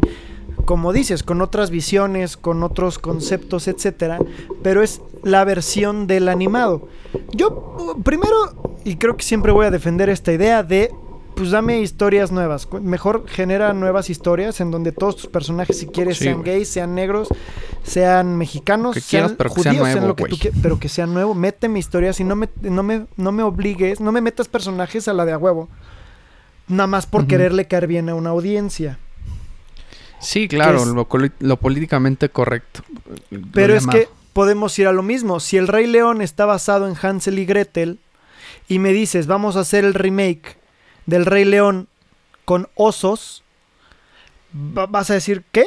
[0.66, 4.20] como dices, con otras visiones, con otros conceptos, etcétera,
[4.62, 6.88] pero es la versión del animado.
[7.34, 8.36] Yo primero
[8.84, 10.92] y creo que siempre voy a defender esta idea de
[11.36, 12.68] pues dame historias nuevas.
[12.82, 16.96] Mejor genera nuevas historias en donde todos tus personajes, si quieres, Sí, sean gays, sean
[16.96, 17.28] negros,
[17.84, 20.40] sean mexicanos, Que sean quieras, pero que sea judíos, sean nuevo, lo que tú güey.
[20.54, 21.34] quie- pero que sea nuevo.
[21.34, 25.14] Méteme historias y no me, no me, no me obligues, no me metas personajes a
[25.14, 25.70] la de a huevo.
[26.68, 28.98] Nada más por quererle caer bien a una audiencia.
[30.20, 32.82] Sí, claro, lo, políticamente correcto.
[33.52, 35.42] Pero es que podemos ir a lo mismo.
[35.42, 38.00] Si el Rey León está basado en Hansel y Gretel
[38.70, 40.58] y me dices, vamos a hacer el remake
[41.06, 41.88] del Rey León
[42.46, 43.44] con osos,
[44.56, 45.66] va- vas a decir, ¿qué?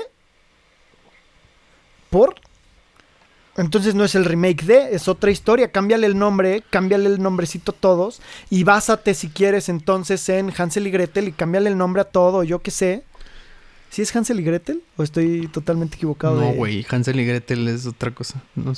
[2.10, 2.34] ¿Por?
[3.56, 5.72] Entonces no es el remake de, es otra historia.
[5.72, 8.20] Cámbiale el nombre, cámbiale el nombrecito a todos
[8.50, 12.42] y básate si quieres entonces en Hansel y Gretel y cámbiale el nombre a todo,
[12.44, 13.02] yo qué sé.
[13.88, 14.82] ¿Sí es Hansel y Gretel?
[14.98, 16.38] ¿O estoy totalmente equivocado?
[16.38, 18.42] No, de- güey, Hansel y Gretel es otra cosa.
[18.54, 18.72] No.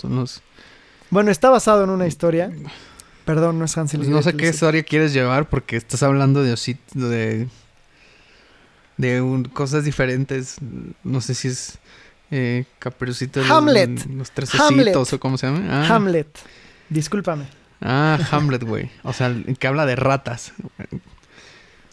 [1.11, 2.53] Bueno, está basado en una historia.
[3.29, 6.53] Perdón, no es Hansel y no sé qué historia quieres llevar porque estás hablando de
[6.55, 7.47] osit- de
[8.97, 10.57] de un- cosas diferentes.
[11.05, 11.79] No sé si es
[12.31, 14.07] eh, los- Hamlet.
[14.07, 14.87] los, tres Hamlet.
[14.97, 15.61] ositos o cómo se llama.
[15.87, 16.39] Ah, Hamlet.
[16.89, 17.47] Discúlpame.
[17.83, 18.91] Ah, Hamlet, güey.
[19.05, 20.53] O sea, que habla de ratas.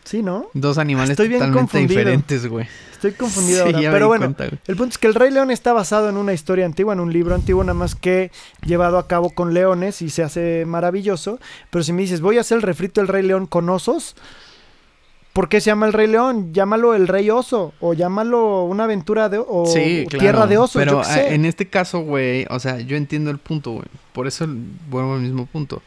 [0.06, 0.48] Sí, ¿no?
[0.54, 2.00] Dos animales Estoy bien totalmente confundido.
[2.00, 2.68] diferentes, güey.
[2.94, 3.92] Estoy confundido Sí, ahora.
[3.92, 6.66] Pero bueno, cuenta, el punto es que el Rey León está basado en una historia
[6.66, 8.32] antigua, en un libro antiguo, nada más que
[8.66, 11.40] llevado a cabo con leones y se hace maravilloso.
[11.72, 14.16] Pero si me dices, voy a hacer el refrito del Rey León con osos,
[15.34, 16.54] ¿por qué se llama el Rey León?
[16.54, 20.22] Llámalo el Rey Oso, o llámalo una aventura de o Sí, claro.
[20.22, 21.20] Tierra de Osos, Pero yo qué sé.
[21.22, 23.86] ah, en este caso, güey, o sea, yo entiendo el punto, güey.
[24.14, 24.46] Por eso
[24.90, 25.82] vuelvo al mismo punto.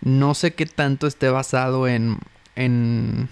[0.00, 2.16] No sé qué tanto esté basado en.
[2.56, 3.28] en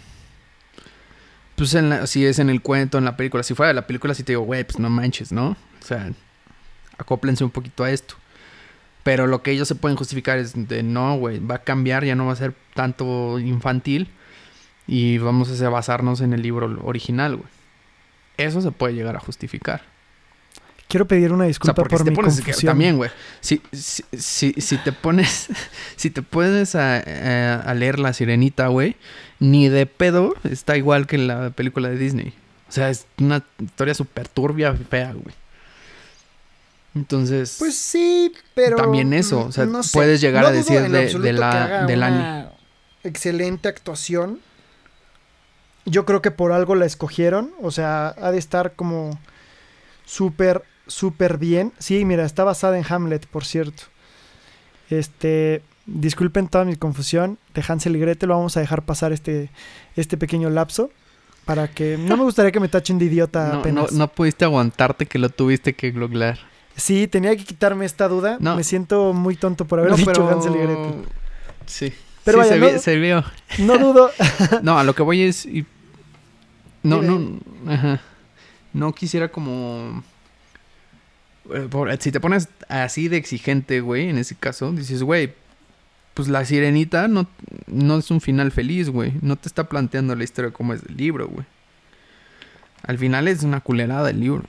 [1.60, 3.42] pues en si es en el cuento, en la película.
[3.42, 5.50] Si fuera de la película, sí te digo, güey, pues no manches, ¿no?
[5.50, 6.10] O sea,
[6.96, 8.14] acóplense un poquito a esto.
[9.02, 12.14] Pero lo que ellos se pueden justificar es de no, güey, va a cambiar, ya
[12.14, 14.08] no va a ser tanto infantil.
[14.86, 17.48] Y vamos a basarnos en el libro original, güey.
[18.38, 19.82] Eso se puede llegar a justificar.
[20.90, 22.70] Quiero pedir una O sea, disculpa porque por si te mi pones que- confusión.
[22.72, 23.10] también, güey.
[23.40, 25.48] Si, si, si, si te pones,
[25.96, 28.96] si te pones a, a- leer La Sirenita, güey,
[29.38, 32.34] ni de pedo está igual que en la película de Disney.
[32.68, 35.34] O sea, es una historia súper turbia, fea, güey.
[36.94, 38.76] Entonces, Pues sí, pero.
[38.76, 39.90] También eso, o sea, no sé.
[39.92, 41.26] puedes llegar No a decir de- absoluto
[41.86, 42.52] de la-
[43.04, 44.40] Excelente actuación.
[45.86, 47.52] Yo creo que por algo la escogieron.
[47.62, 49.18] O sea, ha de estar como
[50.04, 51.72] súper, súper bien.
[51.78, 53.84] Sí, mira, está basada en Hamlet, por cierto.
[54.90, 55.62] Este.
[55.86, 57.38] Disculpen toda mi confusión.
[57.54, 59.50] De Hansel y Gretel lo vamos a dejar pasar este,
[59.96, 60.90] este pequeño lapso.
[61.44, 61.96] Para que.
[61.98, 63.92] No me gustaría que me tachen de idiota no, no, apenas.
[63.92, 66.38] no pudiste aguantarte que lo tuviste que googlear.
[66.76, 68.36] Sí, tenía que quitarme esta duda.
[68.40, 68.56] No.
[68.56, 70.94] Me siento muy tonto por haber No, dicho pero- Hansel y Gretel.
[71.66, 71.92] Sí.
[72.24, 73.24] Pero Sí, vaya, se, no- se vio.
[73.58, 74.10] No dudo.
[74.62, 75.46] No, a lo que voy es.
[75.46, 75.66] y-
[76.82, 77.40] No, no.
[77.70, 78.00] Ajá.
[78.72, 80.02] no quisiera como...
[81.54, 85.32] eh, si te pones así de exigente, güey, en ese caso, dices, güey,
[86.14, 87.26] pues la sirenita no,
[87.66, 89.12] no es un final feliz, güey.
[89.22, 91.46] No te está planteando la historia como es del libro, güey.
[92.82, 94.44] Al final es una culerada el libro.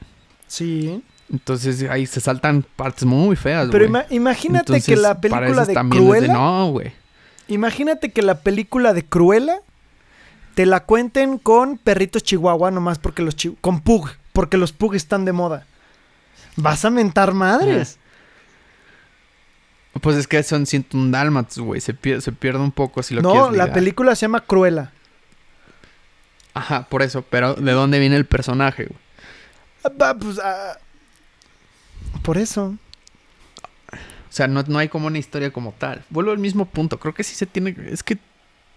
[0.48, 1.04] Sí.
[1.32, 4.02] Entonces ahí se saltan partes muy feas, Pero güey.
[4.04, 6.34] ima- imagínate Entonces, que la película de Cruella.
[6.34, 6.92] no, güey.
[7.48, 9.58] Imagínate que la película de Cruella
[10.56, 14.96] te la cuenten con perritos chihuahua, nomás porque los chi- con pug, porque los pug
[14.96, 15.66] están de moda.
[16.56, 17.98] Vas a mentar madres.
[20.02, 21.82] Pues es que son 101 dálmatas, güey.
[21.82, 24.92] Se, pier- se pierde un poco si lo no, la película se llama Cruella.
[26.54, 27.24] Ajá, por eso.
[27.30, 29.00] Pero ¿de dónde viene el personaje, güey?
[30.00, 30.78] Ah, pues, ah,
[32.24, 32.76] por eso.
[33.94, 36.04] O sea, no, no hay como una historia como tal.
[36.10, 36.98] Vuelvo al mismo punto.
[37.00, 37.76] Creo que sí se tiene...
[37.90, 38.18] Es que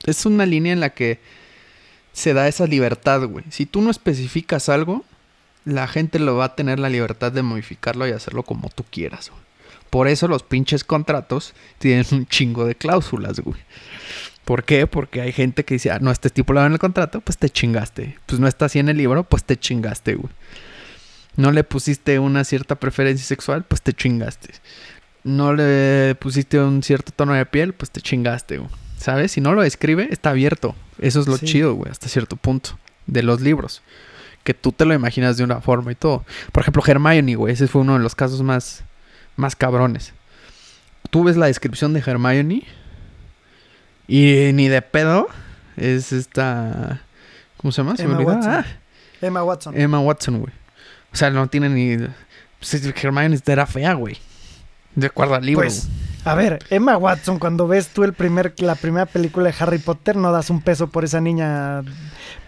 [0.04, 1.20] es una línea en la que
[2.12, 3.44] se da esa libertad, güey.
[3.50, 5.04] Si tú no especificas algo,
[5.64, 9.30] la gente lo va a tener la libertad de modificarlo y hacerlo como tú quieras,
[9.30, 9.42] güey.
[9.90, 13.60] Por eso los pinches contratos tienen un chingo de cláusulas, güey.
[14.44, 14.86] ¿Por qué?
[14.86, 18.18] Porque hay gente que dice, ah, no está estipulado en el contrato, pues te chingaste.
[18.26, 20.32] Pues no está así en el libro, pues te chingaste, güey.
[21.36, 24.50] No le pusiste una cierta preferencia sexual, pues te chingaste.
[25.22, 28.70] No le pusiste un cierto tono de piel, pues te chingaste, güey.
[28.98, 29.32] ¿Sabes?
[29.32, 30.74] Si no lo escribe, está abierto.
[30.98, 31.46] Eso es lo Sí.
[31.46, 32.78] chido, güey, hasta cierto punto.
[33.06, 33.82] De los libros.
[34.44, 36.24] Que tú te lo imaginas de una forma y todo.
[36.52, 37.54] Por ejemplo, Hermione, güey.
[37.54, 38.84] Ese fue uno de los casos más,
[39.36, 40.12] más cabrones.
[41.10, 42.64] Tú ves la descripción de Hermione.
[44.06, 45.28] Y ni de pedo.
[45.76, 47.00] Es esta.
[47.56, 47.96] ¿Cómo se llama?
[47.96, 48.20] Se Emma.
[48.20, 48.52] Watson.
[48.52, 48.66] Ah,
[49.20, 49.80] Emma Watson.
[49.80, 50.52] Emma Watson, güey.
[51.12, 51.96] O sea, no tiene ni.
[52.58, 54.18] Pues, Hermione era fea, güey.
[54.94, 55.62] De acuerdo al libro.
[55.62, 55.88] Pues,
[56.24, 60.16] a ver, Emma Watson, cuando ves tú el primer, la primera película de Harry Potter,
[60.16, 61.82] no das un peso por esa niña.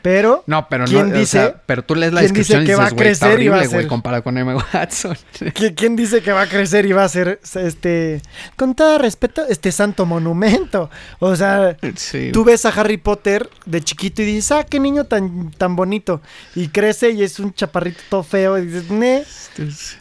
[0.07, 1.17] Pero No, pero ¿quién no.
[1.17, 2.97] o dice- sea, pero tú lees la quién dice descripción y que dices, va a
[2.97, 5.17] crecer y va a horrible, ser- comparado con Emma Watson.
[5.41, 8.23] ¿qui- ¿quién dice que va a crecer y va a ser este,
[8.55, 10.91] con todo respeto, este santo monumento?
[11.19, 12.31] O sea, sí.
[12.33, 16.21] tú ves a Harry Potter de chiquito y dices, ah, qué niño tan, tan bonito.
[16.55, 18.59] Y crece y es un chaparrito todo feo.
[18.59, 19.25] Y dices, ne.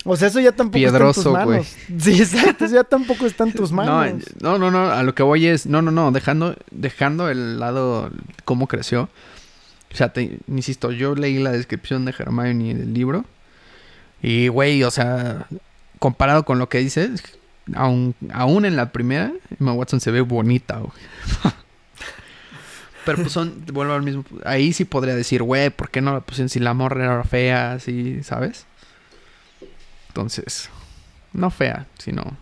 [0.03, 1.75] O sea, eso ya tampoco Piedroso, está en tus manos.
[2.03, 4.23] Sí, exacto, eso ya tampoco está en tus manos.
[4.39, 8.11] No, no, no, a lo que voy es, no, no, no, dejando, dejando el lado
[8.43, 9.09] cómo creció.
[9.95, 13.23] O sea, te, insisto, yo leí la descripción de Hermione del libro.
[14.21, 15.47] Y, güey, o sea,
[15.99, 17.23] comparado con lo que dices,
[17.73, 20.91] aún, aún en la primera, Emma Watson se ve bonita, güey.
[23.05, 24.25] Pero pues son, vuelvo al mismo.
[24.43, 27.71] Ahí sí podría decir, güey, ¿por qué no la pusieron si la morra era fea,
[27.71, 28.65] así, ¿sabes?
[30.09, 30.69] Entonces,
[31.31, 32.35] no fea, sino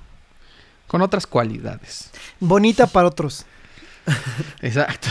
[0.87, 2.09] con otras cualidades.
[2.39, 3.45] Bonita para otros.
[4.63, 5.09] Exacto.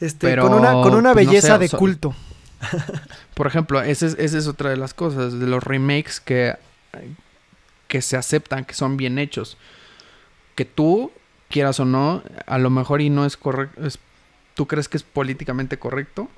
[0.00, 2.14] Este, Pero, con una, con una pues, no belleza sé, de culto.
[3.34, 6.56] Por ejemplo, esa es, esa es otra de las cosas, de los remakes que,
[7.88, 9.58] que se aceptan, que son bien hechos.
[10.54, 11.10] Que tú,
[11.48, 13.98] quieras o no, a lo mejor y no es correcto, es,
[14.54, 16.28] tú crees que es políticamente correcto,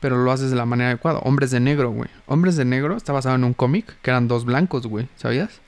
[0.00, 1.20] pero lo haces de la manera adecuada.
[1.20, 2.10] Hombres de negro, güey.
[2.26, 5.60] Hombres de negro está basado en un cómic que eran dos blancos, güey, ¿sabías?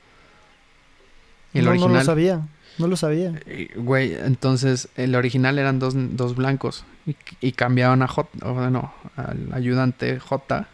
[1.55, 1.98] El no, no original...
[1.98, 2.48] lo sabía.
[2.78, 3.32] No lo sabía.
[3.46, 8.54] Eh, Güey, entonces el original eran dos, dos blancos y, y cambiaron a J, o
[8.54, 10.68] bueno, al ayudante J,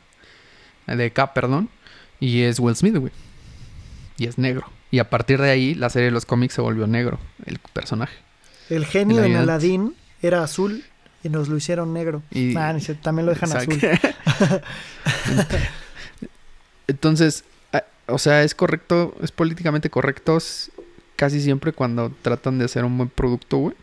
[0.86, 1.68] eh, de K, perdón,
[2.20, 3.12] y es Will Smith, güey.
[4.18, 4.66] Y es negro.
[4.90, 8.14] Y a partir de ahí la serie de los cómics se volvió negro, el personaje.
[8.70, 9.36] El genio El en.
[9.38, 10.84] Aladdin era azul
[11.22, 12.22] y nos lo hicieron negro.
[12.30, 13.78] Y- Ah, también lo dejan azul.
[16.86, 20.38] Entonces, ah, o sea, es correcto, es políticamente correcto
[21.16, 23.74] casi siempre cuando tratan de hacer un buen producto, güey.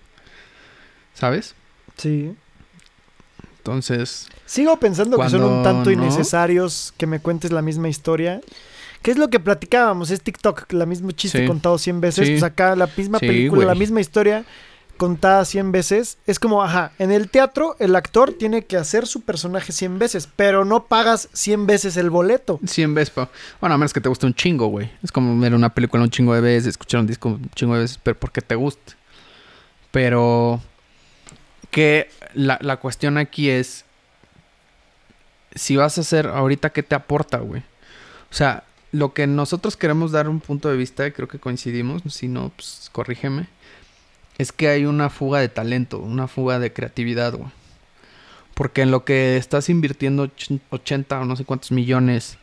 [1.13, 1.55] ¿Sabes?
[1.97, 2.33] Sí.
[3.57, 5.91] Entonces, Sigo pensando que son un tanto no.
[5.91, 8.41] innecesarios que me cuentes la misma historia.
[9.03, 10.09] ¿Qué es lo que platicábamos?
[10.11, 11.47] Es TikTok, la misma chiste Sí.
[11.47, 12.27] contado 100 veces.
[12.27, 12.33] Sí.
[12.33, 14.45] Pues acá la misma Sí, película, la misma historia
[15.01, 16.19] contada 100 veces.
[16.27, 20.29] Es como, ajá, en el teatro el actor tiene que hacer su personaje 100 veces,
[20.35, 22.59] pero no pagas 100 veces el boleto.
[22.63, 23.27] 100 veces, pa-
[23.59, 24.91] bueno, a menos que te guste un chingo, güey.
[25.01, 27.79] Es como ver una película un chingo de veces, escuchar un disco un chingo de
[27.81, 28.93] veces, pero porque te guste.
[29.89, 30.61] Pero
[31.71, 33.85] que la, la cuestión aquí es
[35.55, 37.61] si vas a hacer ahorita qué te aporta, güey.
[38.29, 42.27] O sea, lo que nosotros queremos dar un punto de vista, creo que coincidimos, si
[42.27, 43.47] no, pues corrígeme,
[44.41, 47.49] es que hay una fuga de talento, una fuga de creatividad, güey.
[48.53, 52.37] Porque en lo que estás invirtiendo och- 80 o no sé cuántos millones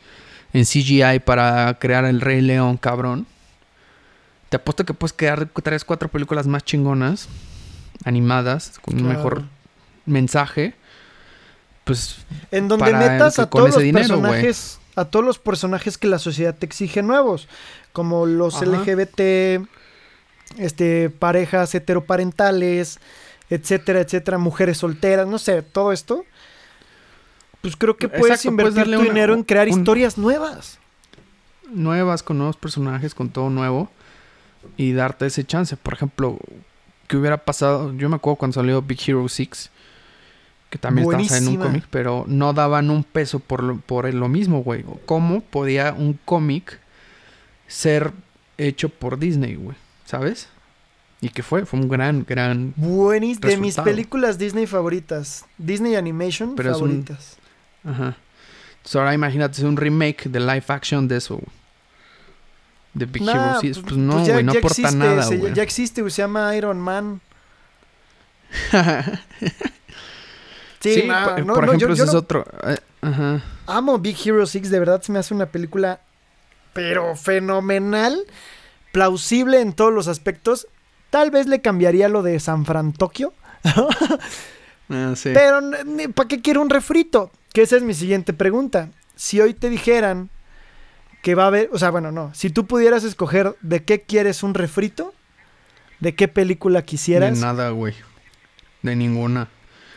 [0.53, 3.27] en CGI para crear el Rey León, cabrón.
[4.49, 7.27] Te apuesto que puedes crear tres, cuatro películas más chingonas,
[8.03, 9.43] animadas, con un mejor
[10.05, 10.73] mensaje.
[11.83, 12.17] pues
[12.51, 16.19] En donde para metas a todos los dinero, personajes, a todos los personajes que la
[16.19, 17.47] sociedad te exige nuevos,
[17.93, 18.65] como los Ajá.
[18.65, 19.67] LGBT,
[20.57, 22.99] este, parejas heteroparentales,
[23.49, 26.25] etcétera, etcétera, mujeres solteras, no sé, todo esto.
[27.61, 30.79] Pues creo que puedes Exacto, invertir puedes tu una- dinero en crear un- historias nuevas.
[31.69, 33.89] nuevas, con nuevos personajes, con todo nuevo.
[34.75, 35.77] Y darte ese chance.
[35.77, 36.37] Por ejemplo,
[37.07, 37.93] ¿qué hubiera pasado?
[37.93, 39.69] Yo me acuerdo cuando salió Big Hero 6.
[40.69, 41.65] Que también estaba basada en un Buenísima.
[41.71, 41.87] cómic.
[41.89, 44.83] Pero no daban un peso por lo, por lo mismo, güey.
[45.05, 46.79] ¿Cómo podía un cómic
[47.67, 48.11] ser
[48.57, 49.75] hecho por Disney, güey?
[50.09, 50.47] ¿Sabes?
[51.21, 51.65] ¿Y qué fue?
[51.65, 52.73] Fue un gran, gran...
[52.77, 55.45] Buenis, de mis películas Disney favoritas.
[55.57, 57.37] Disney Animation Pero un- favoritas.
[57.83, 58.15] Ajá.
[58.77, 61.39] Entonces ahora imagínate un remake de live action de eso.
[62.93, 63.79] De Big Nah, Hero 6.
[63.83, 65.53] Pues, no, ya- güey, no ya aporta existe, nada, güey.
[65.53, 67.21] Ya existe, güey, se llama Iron Man.
[70.79, 72.45] Sí, Sí, nah, por, no, por no, ejemplo, yo- ese yo es no- otro.
[72.63, 73.41] eh, ajá.
[73.67, 75.99] Amo Big Hero 6, de verdad se me hace una película,
[76.71, 78.17] pero fenomenal,
[78.91, 80.67] plausible en todos los aspectos.
[81.09, 83.33] Tal vez le cambiaría lo de San Fran Tokio,
[84.91, 85.29] Ah, sí.
[85.33, 85.59] pero
[86.15, 87.31] ¿para qué quiero un refrito?
[87.53, 88.89] Que esa es mi siguiente pregunta.
[89.15, 90.29] Si hoy te dijeran
[91.21, 94.41] que va a haber, o sea, bueno, no, si tú pudieras escoger de qué quieres
[94.41, 95.13] un refrito,
[95.99, 97.93] de qué película De quisieras, nada, güey.
[98.81, 99.47] De ninguna.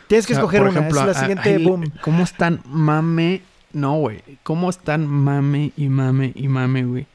[0.08, 1.84] tienes que O sea, escoger por una, ejemplo, es la siguiente ahí, boom.
[2.02, 3.42] ¿Cómo están mame?
[3.72, 4.22] No, güey.
[4.42, 7.06] ¿Cómo están mame y mame y mame, güey?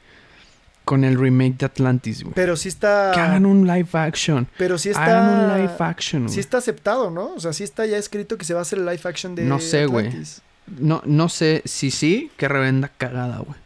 [0.88, 2.34] Con el remake de Atlantis, güey.
[2.34, 4.48] Pero sí está, Que hagan un live action.
[4.56, 6.34] pero sí está, Hagan un live action, güey.
[6.34, 7.34] Sí está aceptado, ¿no?
[7.34, 9.44] O sea, sí está ya escrito que se va a hacer el live action de
[9.44, 10.10] No sé, güey.
[10.78, 13.58] No, no sé si sí, qué revenda cagada, güey.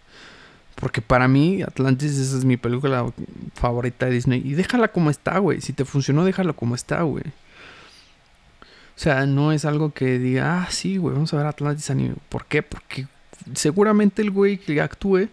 [0.75, 3.07] Porque para mí, Atlantis, esa es mi película
[3.55, 4.43] favorita de Disney.
[4.45, 5.61] Y déjala como está, güey.
[5.61, 7.23] Si te funcionó, déjala como está, güey.
[7.23, 12.17] O sea, no es algo que diga, ah, sí, güey, vamos a ver Atlantis anime.
[12.29, 12.65] ¿Por qué?
[12.65, 13.07] Porque
[13.55, 15.29] seguramente el güey que actúe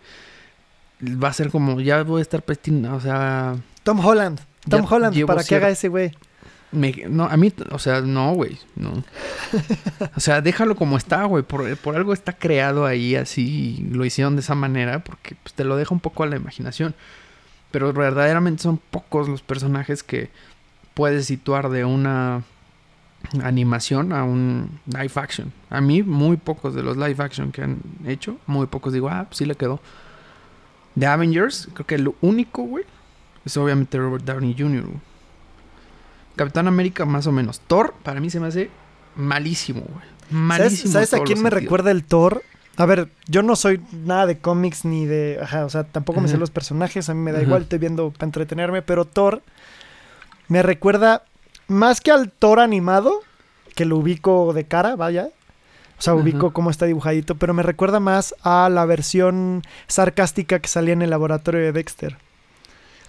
[1.01, 4.39] va a ser como, ya voy a estar pestina, o sea, Tom Holland.
[4.69, 6.11] Tom Holland para que haga ese güey.
[6.71, 9.03] me- no, a mí, o sea, no, güey, no.
[10.15, 11.43] O sea, déjalo como está, güey.
[11.43, 15.53] Por, por algo está creado ahí así y lo hicieron de esa manera porque pues,
[15.53, 16.93] te lo deja un poco a la imaginación.
[17.71, 20.29] Pero verdaderamente son pocos los personajes que
[20.93, 22.43] puedes situar de una
[23.43, 25.51] animación a un live action.
[25.69, 29.25] A mí, muy pocos de los live action que han hecho, muy pocos digo, ah,
[29.27, 29.79] pues sí le quedó.
[30.95, 32.85] De Avengers, creo que lo único, güey,
[33.45, 34.83] es obviamente Robert Downey Jr.
[34.83, 34.99] güey.
[36.35, 37.59] Capitán América, más o menos.
[37.61, 38.69] Thor, para mí se me hace
[39.15, 40.05] malísimo, güey.
[40.29, 40.93] ¿Sabes, Malísimo.
[40.93, 41.63] ¿sabes a quién me sentidos.
[41.63, 42.43] recuerda el Thor?
[42.77, 45.37] A ver, yo no soy nada de cómics ni de...
[45.41, 48.11] Ajá, o sea, tampoco me sé los personajes, a mí me da igual, estoy viendo
[48.11, 49.41] para entretenerme, pero Thor
[50.47, 51.23] me recuerda
[51.67, 53.19] más que al Thor animado,
[53.75, 55.29] que lo ubico de cara, vaya.
[55.99, 60.67] O sea, ubico cómo está dibujadito, pero me recuerda más a la versión sarcástica que
[60.69, 62.17] salía en el laboratorio de Dexter.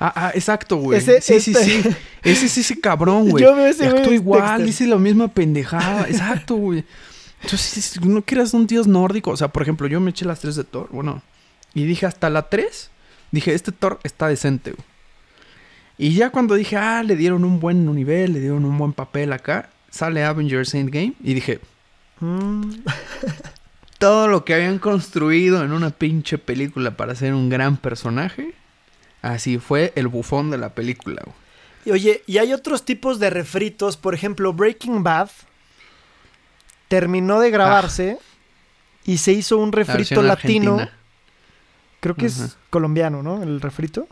[0.00, 0.98] Ah, ah, exacto, güey.
[0.98, 1.96] Ese- sí, sí, este- sí.
[2.22, 3.44] Ese es ese cabrón, güey.
[3.44, 4.66] Yo veo ese actúa igual, Dexter.
[4.66, 6.06] dice la misma pendejada.
[6.08, 6.84] Exacto, güey.
[7.42, 9.30] Entonces, no quieras un dios nórdico.
[9.30, 10.88] O sea, por ejemplo, yo me eché las tres de Thor.
[10.90, 11.22] Bueno,
[11.74, 12.90] y dije hasta la 3.
[13.30, 14.84] Dije, este Thor está decente, güey.
[15.96, 19.32] Y ya cuando dije, ah, le dieron un buen nivel, le dieron un buen papel
[19.34, 21.12] acá, sale Avengers Endgame.
[21.22, 21.60] Y dije,
[22.20, 22.72] Mm,
[23.98, 28.54] todo lo que habían construido en una pinche película para ser un gran personaje,
[29.22, 31.36] así fue el bufón de la película, güey.
[31.84, 35.30] Y Oye, y hay otros tipos de refritos, por ejemplo, Breaking Bad
[36.88, 38.18] terminó de grabarse
[39.04, 40.72] y se hizo un refrito latino.
[40.74, 40.98] argentina.
[42.00, 43.42] Creo que es colombiano, ¿no?
[43.42, 44.08] El refrito.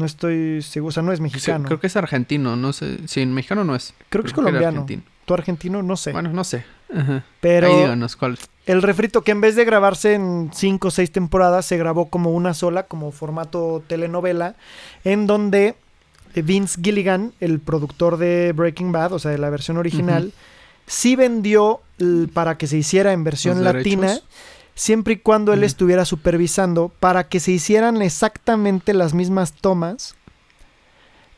[0.00, 1.66] No estoy seguro, o sea, no es Sí, mexicano.
[1.66, 3.06] creo que es argentino, no sé.
[3.06, 3.92] Sí, mexicano no es.
[4.08, 4.68] Creo que es colombiano.
[4.80, 5.02] argentino.
[5.26, 6.12] Tú argentino, no sé.
[6.12, 6.64] Bueno, no sé.
[6.92, 7.22] Ajá.
[7.40, 8.36] pero Ahí díganos cuál.
[8.66, 12.30] el refrito que en vez de grabarse en cinco o seis temporadas, se grabó como
[12.32, 14.56] una sola, como formato telenovela,
[15.04, 15.76] en donde
[16.34, 20.32] Vince Gilligan, el productor de Breaking Bad, o sea, de la versión original,
[20.86, 21.80] sí vendió
[22.32, 24.24] para que se hiciera en versión latina, derechos.
[24.80, 30.14] Siempre y cuando él estuviera supervisando, para que se hicieran exactamente las mismas tomas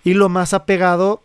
[0.05, 1.23] y lo más apegado,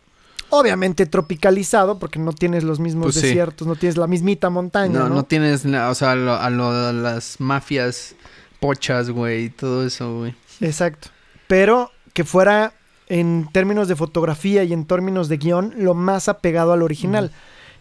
[0.49, 3.21] obviamente tropicalizado, porque no tienes los mismos Pues sí.
[3.21, 5.15] desiertos, no tienes la mismita montaña, No, ¿no?
[5.15, 8.15] no tienes, o sea, a, lo- a lo- a las mafias
[8.59, 10.33] pochas, güey, y todo eso, güey.
[10.59, 11.09] Exacto.
[11.47, 12.73] Pero que fuera
[13.09, 17.31] en términos de fotografía y en términos de guion lo más apegado al original.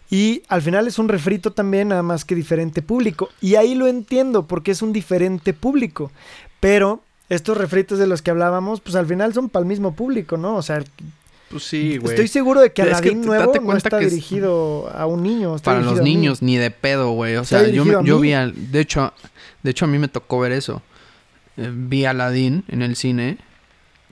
[0.09, 3.29] Y al final es un refrito también, nada más que diferente público.
[3.41, 6.11] Y ahí lo entiendo, porque es un diferente público.
[6.59, 10.37] Pero estos refritos de los que hablábamos, pues al final son para el mismo público,
[10.37, 10.55] ¿no?
[10.55, 10.81] O sea,
[11.49, 12.13] Pues sí, güey.
[12.13, 15.55] Estoy seguro de que Aladdin nuevo no está es- dirigido a un niño.
[15.55, 17.35] está Para los niños, ni de pedo, güey.
[17.35, 18.71] O Está sea, yo, me- yo vi al...
[18.71, 19.13] De hecho,
[19.63, 20.81] de hecho, a mí me tocó ver eso.
[21.57, 23.37] Eh, vi a Aladdin en el cine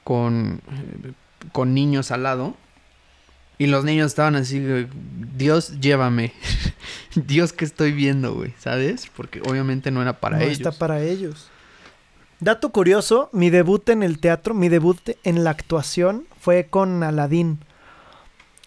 [0.04, 1.12] con, eh,
[1.52, 2.56] con niños al lado.
[3.58, 4.88] Y los niños estaban así, güey,
[5.38, 6.34] Dios, llévame.
[7.16, 8.54] Dios, que estoy viendo, güey?
[8.60, 9.08] ¿Sabes?
[9.16, 10.54] Porque obviamente no era para no ellos.
[10.60, 11.50] está para ellos.
[12.42, 17.60] Dato curioso, mi debut en el teatro, mi debut en la actuación fue con Aladdin.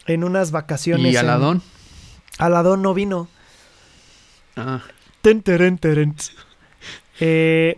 [0.07, 1.12] En unas vacaciones.
[1.12, 1.62] ¿Y en- Aladón?
[2.39, 3.28] Aladón no vino.
[4.57, 4.80] Ah,
[5.20, 6.14] Ten, teren, teren.
[7.20, 7.74] Eh,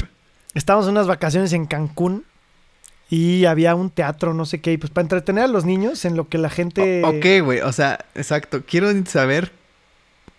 [0.55, 2.25] estábamos en unas vacaciones en Cancún
[3.11, 6.17] y había un teatro, no sé qué, y pues para entretener a los niños en
[6.17, 7.03] lo que la gente...
[7.05, 7.61] O- ok, güey.
[7.61, 8.63] O sea, exacto.
[8.65, 9.51] Quiero saber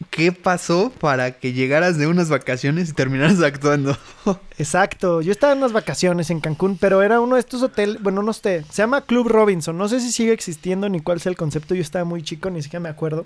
[0.09, 3.97] qué pasó para que llegaras de unas vacaciones y terminaras actuando.
[4.57, 8.23] Exacto, yo estaba en unas vacaciones en Cancún, pero era uno de estos hoteles, bueno,
[8.23, 11.37] no sé, se llama Club Robinson, no sé si sigue existiendo ni cuál sea el
[11.37, 13.25] concepto, yo estaba muy chico, ni siquiera me acuerdo.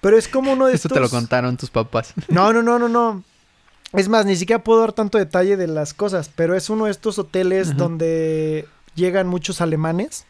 [0.00, 0.96] Pero es como uno de Esto estos...
[0.96, 2.12] te lo contaron tus papás.
[2.28, 3.22] No, no, no, no, no.
[3.92, 6.90] Es más, ni siquiera puedo dar tanto detalle de las cosas, pero es uno de
[6.90, 7.76] estos hoteles Ajá.
[7.76, 10.24] donde llegan muchos alemanes.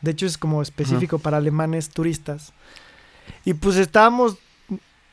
[0.00, 2.52] De hecho, es como específico para alemanes turistas.
[3.44, 4.36] Y pues estábamos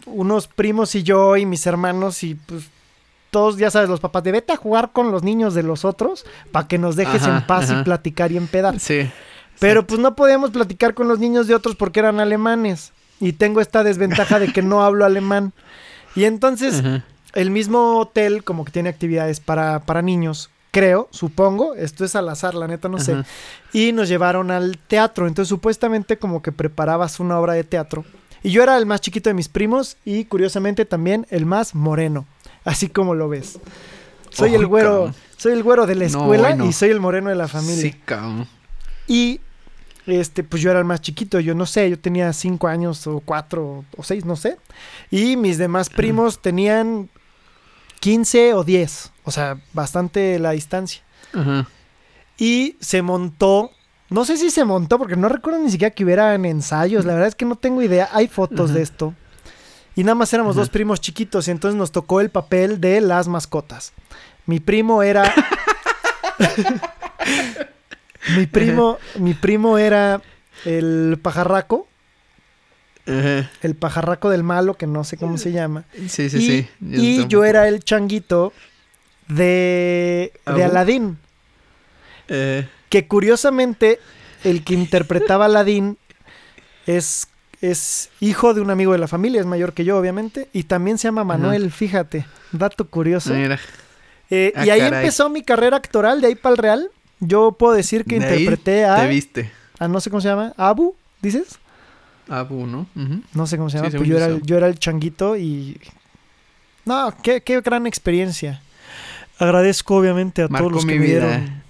[0.06, 2.66] unos primos y yo y mis hermanos y pues
[3.30, 6.26] todos, ya sabes, los papás de vete a jugar con los niños de los otros
[6.52, 8.80] para que nos dejes Ajá, en paz y platicar y empedar.
[8.80, 9.10] Sí.
[9.60, 12.92] Pero pues no podíamos platicar con los niños de otros porque eran alemanes.
[13.20, 15.54] Y tengo esta desventaja de que no hablo alemán.
[16.16, 17.06] Y entonces Ajá.
[17.34, 22.30] El mismo hotel como que tiene actividades para, para niños, creo, supongo, esto es al
[22.30, 23.16] azar, la neta no sé,
[23.74, 28.06] y nos llevaron al teatro, entonces supuestamente como que preparabas una obra de teatro.
[28.44, 32.26] Y yo era el más chiquito de mis primos y curiosamente también el más moreno,
[32.64, 33.60] así como lo ves.
[34.32, 35.16] Soy el güero, cabrón.
[35.38, 36.66] soy el güero de la No, escuela bueno.
[36.66, 37.82] y soy el moreno de la familia.
[37.82, 38.48] Sí, cabrón.
[39.08, 39.42] Y
[40.08, 43.20] este, pues yo era el más chiquito, yo no sé, yo tenía cinco años o
[43.20, 44.58] cuatro o seis, no sé.
[45.12, 47.10] Y mis demás primos tenían
[48.02, 51.04] 15 o 10, o sea, bastante la distancia.
[51.34, 51.68] Ajá.
[52.38, 53.72] Y se montó,
[54.10, 57.30] no sé si se montó, porque no recuerdo ni siquiera que hubieran ensayos, la verdad
[57.30, 58.80] es que no tengo idea, hay fotos Ajá.
[58.80, 59.14] de esto.
[59.96, 60.62] Y nada más éramos Ajá.
[60.62, 63.94] dos primos chiquitos y entonces nos tocó el papel de las mascotas.
[64.48, 65.32] Mi primo era...
[68.36, 70.22] mi primo, mi primo era
[70.66, 71.88] el pajarraco,
[73.08, 73.50] Ajá.
[73.62, 75.86] el pajarraco del malo, que no sé cómo se llama.
[76.08, 76.68] Sí, sí, y sí.
[76.80, 78.54] y yo era el changuito
[79.28, 80.64] de, de.
[80.64, 81.18] Aladín.
[82.28, 84.00] Eh, Que curiosamente,
[84.44, 85.98] el que interpretaba a Aladín
[86.86, 87.28] es,
[87.62, 90.50] es hijo de un amigo de la familia, es mayor que yo, obviamente.
[90.54, 92.26] Y también se llama Manuel, fíjate.
[92.52, 93.34] Dato curioso.
[93.34, 93.60] mira.
[94.30, 95.00] Eh, Ah, y ahí caray.
[95.02, 96.92] empezó mi carrera actoral, de ahí para el Real.
[97.20, 99.52] Yo puedo decir que De ahí interpreté a, Te viste.
[99.78, 101.60] a no sé cómo se llama, Abu, ¿dices?
[102.40, 102.88] Abu, ¿no?
[103.34, 104.34] No sé cómo se Sí, llama, pero yo yo era, sí.
[104.34, 105.80] el, yo era el changuito y...
[106.86, 108.62] No, qué, qué gran experiencia.
[109.38, 111.62] Agradezco obviamente a todos los que me dieron...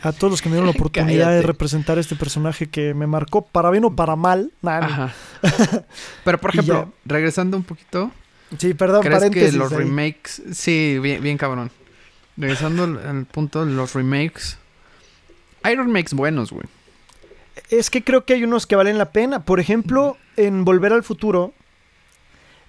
[0.00, 3.42] A todos los que me dieron la oportunidad de representar este personaje que me marcó
[3.42, 4.52] para bien o para mal.
[4.62, 4.78] Nah.
[4.78, 5.14] Ajá.
[6.24, 8.10] Pero, por ejemplo, regresando un poquito,
[8.56, 9.78] Sí, perdón, ¿crees que los ahí.
[9.78, 10.42] remakes...
[10.52, 11.70] Sí, bien, bien cabrón.
[12.36, 14.56] Regresando al, al punto de los remakes...
[15.64, 16.64] Hay remakes buenos, güey.
[17.70, 19.44] Es que creo que hay unos que valen la pena.
[19.44, 21.52] Por ejemplo, en Volver al Futuro,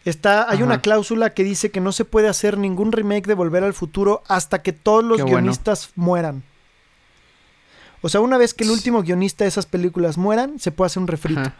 [0.05, 0.65] está, hay Ajá.
[0.65, 4.23] una cláusula que dice que no se puede hacer ningún remake de Volver al Futuro
[4.27, 5.37] hasta que todos los Qué bueno.
[5.39, 6.43] guionistas mueran.
[8.01, 11.01] O sea, una vez que el último guionista de esas películas mueran, se puede hacer
[11.01, 11.41] un refrito.
[11.41, 11.55] Ajá.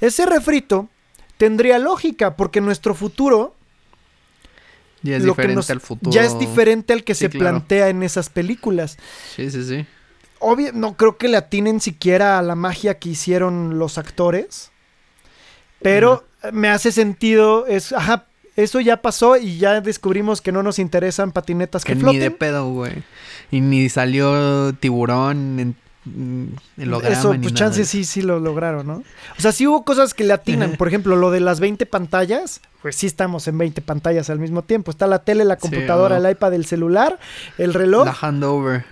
[0.00, 0.88] Ese refrito
[1.38, 3.54] tendría lógica, porque nuestro futuro
[5.00, 6.10] Ya es Lo que diferente nos- al futuro.
[6.10, 7.58] ya es diferente al que Sí, se claro.
[7.58, 8.98] plantea en esas películas.
[9.36, 9.86] Sí, sí, sí.
[10.40, 14.70] Obvio, no creo que le atinen siquiera a la magia que hicieron los actores.
[15.80, 17.66] Pero me hace sentido.
[17.66, 18.24] Es, ajá,
[18.56, 22.20] eso ya pasó y ya descubrimos que no nos interesan patinetas que, Que ni floten.
[22.20, 23.04] de pedo, güey.
[23.50, 25.76] Y ni salió tiburón en,
[26.80, 27.66] holograma Eso, ni pues nada.
[27.66, 29.02] chances sí, sí lo lograron, ¿no?
[29.38, 30.72] O sea, sí hubo cosas que le atinan.
[30.76, 32.60] Por ejemplo, lo de las 20 pantallas.
[32.82, 34.90] Pues sí estamos en 20 pantallas al mismo tiempo.
[34.90, 36.26] Está la tele, la Sí, computadora, ¿no?
[36.26, 37.18] el iPad, el celular,
[37.58, 38.06] el reloj.
[38.06, 38.84] La handover.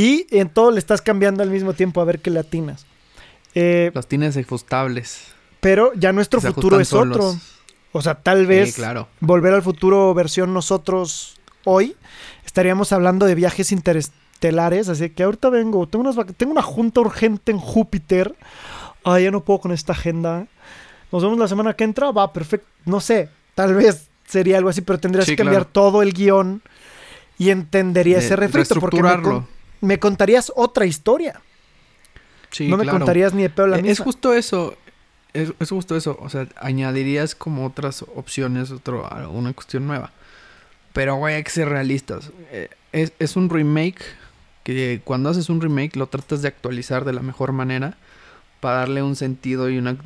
[0.00, 2.86] Y en todo le estás cambiando al mismo tiempo a ver qué le atinas.
[3.54, 5.24] Eh, Los tienes ajustables.
[5.60, 7.16] pero ya nuestro futuro es solos.
[7.18, 7.40] otro.
[7.92, 9.08] O sea, tal vez Sí, claro.
[9.20, 11.96] volver al futuro versión nosotros hoy
[12.46, 14.88] estaríamos hablando de viajes interestelares.
[14.88, 18.36] Así que ahorita vengo, tengo, unas tengo una junta urgente en Júpiter.
[19.04, 20.46] Ay, ya no puedo con esta agenda.
[21.12, 22.10] Nos vemos la semana que entra.
[22.12, 22.66] Va, perfecto.
[22.86, 25.70] No sé, tal vez sería algo así, pero tendrías Sí, que cambiar claro.
[25.72, 26.62] todo el guion
[27.38, 28.76] y entendería De ese refrito.
[28.78, 29.02] Porque
[29.80, 31.40] me contarías otra historia.
[32.50, 32.98] Sí, no me claro.
[32.98, 33.92] contarías ni de pedo la misma.
[33.92, 34.76] Es justo eso.
[35.32, 36.18] Es, es justo eso.
[36.20, 40.12] O sea, añadirías como otras opciones, otro, una cuestión nueva.
[40.92, 42.30] Pero, güey, hay que ser realistas.
[42.50, 44.02] Eh, es, es un remake
[44.64, 47.96] que cuando haces un remake lo tratas de actualizar de la mejor manera
[48.60, 49.96] para darle un sentido y una...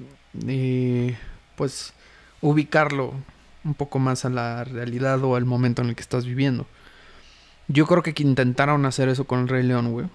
[0.46, 1.16] y,
[1.56, 1.92] pues
[2.40, 3.14] ubicarlo
[3.64, 6.66] un poco más a la realidad o al momento en el que estás viviendo.
[7.68, 10.06] Yo creo que intentaron hacer eso con el Rey León, güey.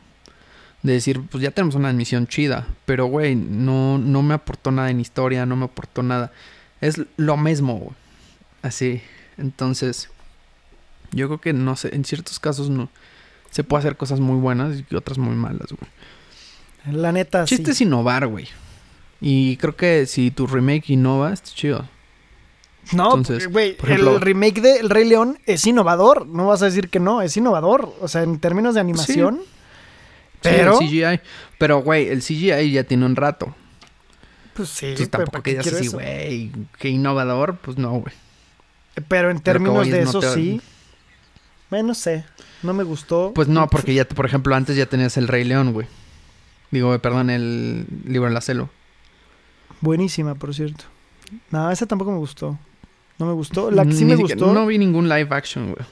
[0.84, 2.68] De decir, pues ya tenemos una admisión chida.
[2.86, 6.32] Pero, güey, no, no me aportó nada en historia, no me aportó nada.
[6.82, 7.96] Es lo mismo, güey.
[8.62, 9.02] Así.
[9.38, 10.10] Entonces,
[11.12, 12.90] yo creo que no sé, en ciertos casos no.
[13.52, 16.96] Se puede hacer cosas muy buenas y otras muy malas, güey.
[16.96, 17.72] La neta, chiste sí.
[17.72, 18.48] es innovar, güey.
[19.20, 21.86] Y creo que si tu remake innova, está chido.
[22.94, 26.26] No, Entonces, güey, ejemplo- el remake de El Rey León es innovador.
[26.28, 27.94] No vas a decir que no, es innovador.
[28.02, 29.42] O sea, en términos de animación.
[30.42, 31.22] Pero, Sí, el CGI.
[31.58, 33.54] Pero, güey, el CGI ya tiene un rato.
[34.54, 37.58] pues sí, Entonces tampoco ¿para que digas así, güey, qué innovador.
[37.58, 38.14] Pues no, güey.
[39.08, 40.62] Pero en términos de es eso no te- sí.
[41.70, 42.26] Bueno, no sé.
[42.64, 43.32] No me gustó.
[43.36, 45.88] Pues no, porque ya, por ejemplo, antes ya tenías el Rey León, güey.
[46.72, 48.70] Digo, perdón, el libro de la celo.
[49.82, 50.86] Buenísima, por cierto.
[51.52, 52.58] No, esa tampoco me gustó.
[53.20, 53.70] No me gustó.
[53.70, 54.54] La que sí Ni me siquiera- gustó.
[54.54, 55.86] No vi ningún live action, güey.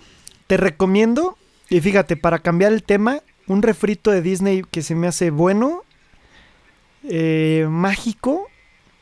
[0.47, 1.37] Te recomiendo.
[1.69, 5.83] Y fíjate, para cambiar el tema, un refrito de Disney que se me hace bueno,
[7.03, 8.47] eh, mágico,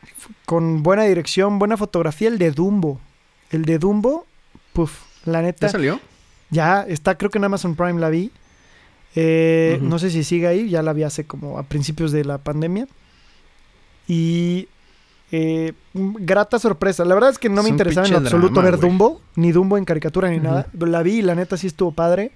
[0.04, 3.00] f- con buena dirección, buena fotografía, el de Dumbo.
[3.52, 4.26] El de Dumbo,
[4.74, 5.68] puff, la neta.
[5.68, 6.00] ¿Ya salió?
[6.50, 8.32] Ya está, creo que en Amazon Prime la vi.
[9.16, 9.86] Eh, Ujú.
[9.88, 12.88] No sé si sigue ahí, ya la vi hace como a principios de la pandemia.
[14.08, 14.68] Y
[15.32, 17.04] eh, grata sorpresa.
[17.06, 18.80] La verdad es que no Es me interesaba en absoluto drama, ver.
[18.80, 20.68] Dumbo, ni Dumbo en caricatura ni nada.
[20.80, 22.32] La vi y la neta sí estuvo padre.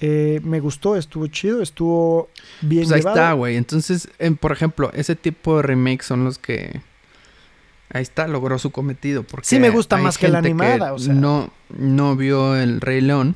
[0.00, 2.28] Eh, me gustó, estuvo chido, estuvo
[2.60, 3.16] bien Pues ahí llevado.
[3.16, 3.56] está, güey.
[3.56, 4.08] Entonces,
[4.40, 6.80] por ejemplo, ese tipo de remakes son los que...
[7.90, 9.22] Ahí está, logró su cometido.
[9.22, 11.14] Porque Sí me gusta más que la animada, o sea.
[11.14, 13.34] No, no vio el Rey León.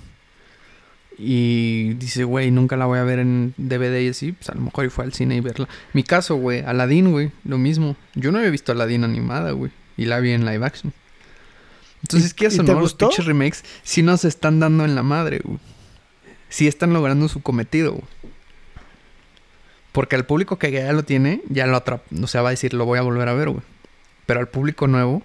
[1.25, 4.33] Y dice, güey, nunca la voy a ver en DVD y así.
[4.33, 5.69] Pues a lo mejor y fue al cine y verla.
[5.93, 7.95] Mi caso, güey, Aladdin, güey, lo mismo.
[8.17, 9.71] Yo no había visto Aladdin animada, güey.
[9.97, 10.93] Y la vi en live action.
[12.03, 12.81] Entonces, ¿Y- ¿qué no?
[12.81, 15.59] Los pinches remakes sí nos están dando en la madre, güey.
[16.49, 18.05] Sí están logrando su cometido, güey.
[19.93, 22.03] Porque al público que ya lo tiene, ya lo atrapa.
[22.21, 23.63] O sea, va a decir, lo voy a volver a ver, güey.
[24.27, 25.23] Pero al público nuevo,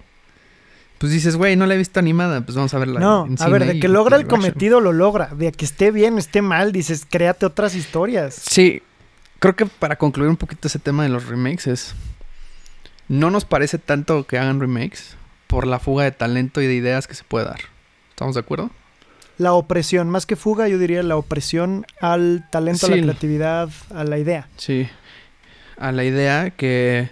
[0.98, 3.00] pues dices, güey, no la he visto animada, pues vamos a verla.
[3.00, 5.30] No, en a cine ver, de que logra el cometido, lo logra.
[5.34, 8.34] De que esté bien, esté mal, dices, créate otras historias.
[8.34, 8.82] Sí,
[9.38, 11.94] creo que para concluir un poquito ese tema de los remakes es...
[13.06, 17.06] No nos parece tanto que hagan remakes por la fuga de talento y de ideas
[17.06, 17.60] que se puede dar.
[18.10, 18.70] ¿Estamos de acuerdo?
[19.38, 24.04] La opresión, más que fuga, yo diría la opresión al talento, a la creatividad, a
[24.04, 24.48] la idea.
[24.56, 24.88] Sí.
[25.78, 27.10] A la idea que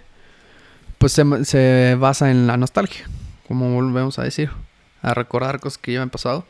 [0.97, 3.07] pues se, se basa en la nostalgia,
[3.47, 4.49] como volvemos a decir,
[5.01, 6.45] a recordar cosas que ya han pasado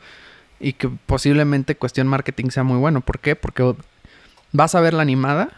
[0.60, 3.00] y que posiblemente cuestión marketing sea muy bueno.
[3.00, 3.36] ¿Por qué?
[3.36, 3.74] Porque
[4.52, 5.50] vas a ver la animada,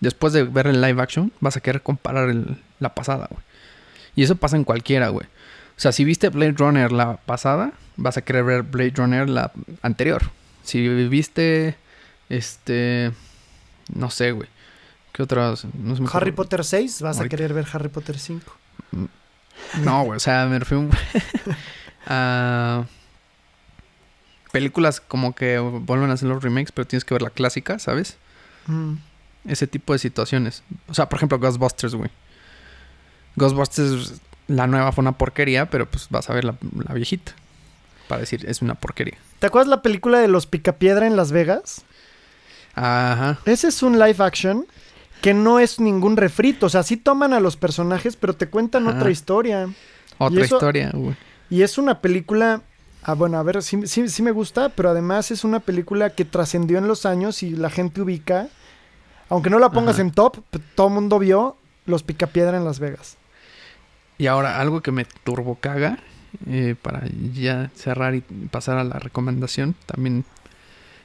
[0.00, 3.42] después de ver el live action, vas a querer comparar el- la pasada, güey.
[4.16, 5.26] Y eso pasa en cualquiera, güey.
[5.76, 9.50] O sea, si viste Blade Runner la pasada, vas a querer ver Blade Runner la
[9.82, 10.22] anterior.
[10.62, 11.76] Si viste,
[12.28, 13.10] este,
[13.92, 14.48] no sé, güey.
[15.12, 15.64] ¿Qué otras?
[15.74, 16.32] No Harry.
[16.32, 18.52] Potter 6, vas a querer ver Harry Potter 5.
[19.82, 20.88] No, güey, o sea, me refiero
[22.06, 22.84] a
[24.52, 28.16] películas como que vuelven a hacer los remakes, pero tienes que ver la clásica, ¿sabes?
[28.66, 28.94] Mm.
[29.48, 30.62] Ese tipo de situaciones.
[30.86, 32.10] O sea, por ejemplo, Ghostbusters, güey.
[33.36, 36.54] Ghostbusters, la nueva fue una porquería, pero pues vas a ver la,
[36.86, 37.32] la viejita.
[38.06, 39.18] Para decir, es una porquería.
[39.40, 41.84] ¿Te acuerdas la película de los Picapiedra en Las Vegas?
[42.76, 43.38] Ajá.
[43.46, 44.66] Ese es un live action
[45.24, 46.66] que no es ningún refrito.
[46.66, 48.98] O sea, sí toman a los personajes, pero te cuentan Ajá.
[48.98, 49.70] otra historia.
[50.18, 51.16] Otra eso- historia, güey.
[51.48, 52.60] Y es una película.
[53.02, 56.26] Ah, bueno, a ver, sí, sí, sí me gusta, pero además es una película que
[56.26, 58.48] trascendió en los años y la gente ubica.
[59.30, 60.02] Aunque no la pongas Ajá.
[60.02, 60.40] en top,
[60.74, 61.56] todo el mundo vio
[61.86, 63.16] Los Picapiedra en Las Vegas.
[64.18, 66.00] Y ahora, algo que me turbo caga,
[66.46, 68.20] eh, para ya cerrar y
[68.50, 70.26] pasar a la recomendación, también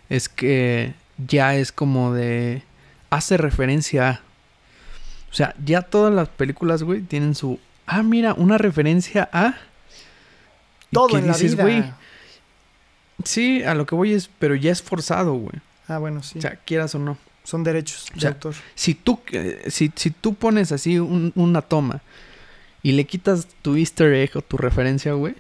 [0.09, 0.93] es que
[1.25, 2.63] ya es como de.
[3.09, 4.21] Hace referencia a.
[5.31, 7.59] O sea, ya todas las películas, güey, tienen su.
[7.85, 9.55] Ah, mira, una referencia a.
[10.91, 11.63] Todo en la dices, vida.
[11.63, 11.83] güey,
[13.23, 14.29] Sí, a lo que voy es.
[14.39, 15.55] Pero ya es forzado, güey.
[15.87, 16.39] Ah, bueno, sí.
[16.39, 17.17] O sea, quieras o no.
[17.43, 18.55] Son derechos o de sea, autor.
[18.75, 22.01] Si tú, eh, si, si tú pones así un- una toma
[22.83, 25.35] y le quitas tu easter egg o tu referencia, güey,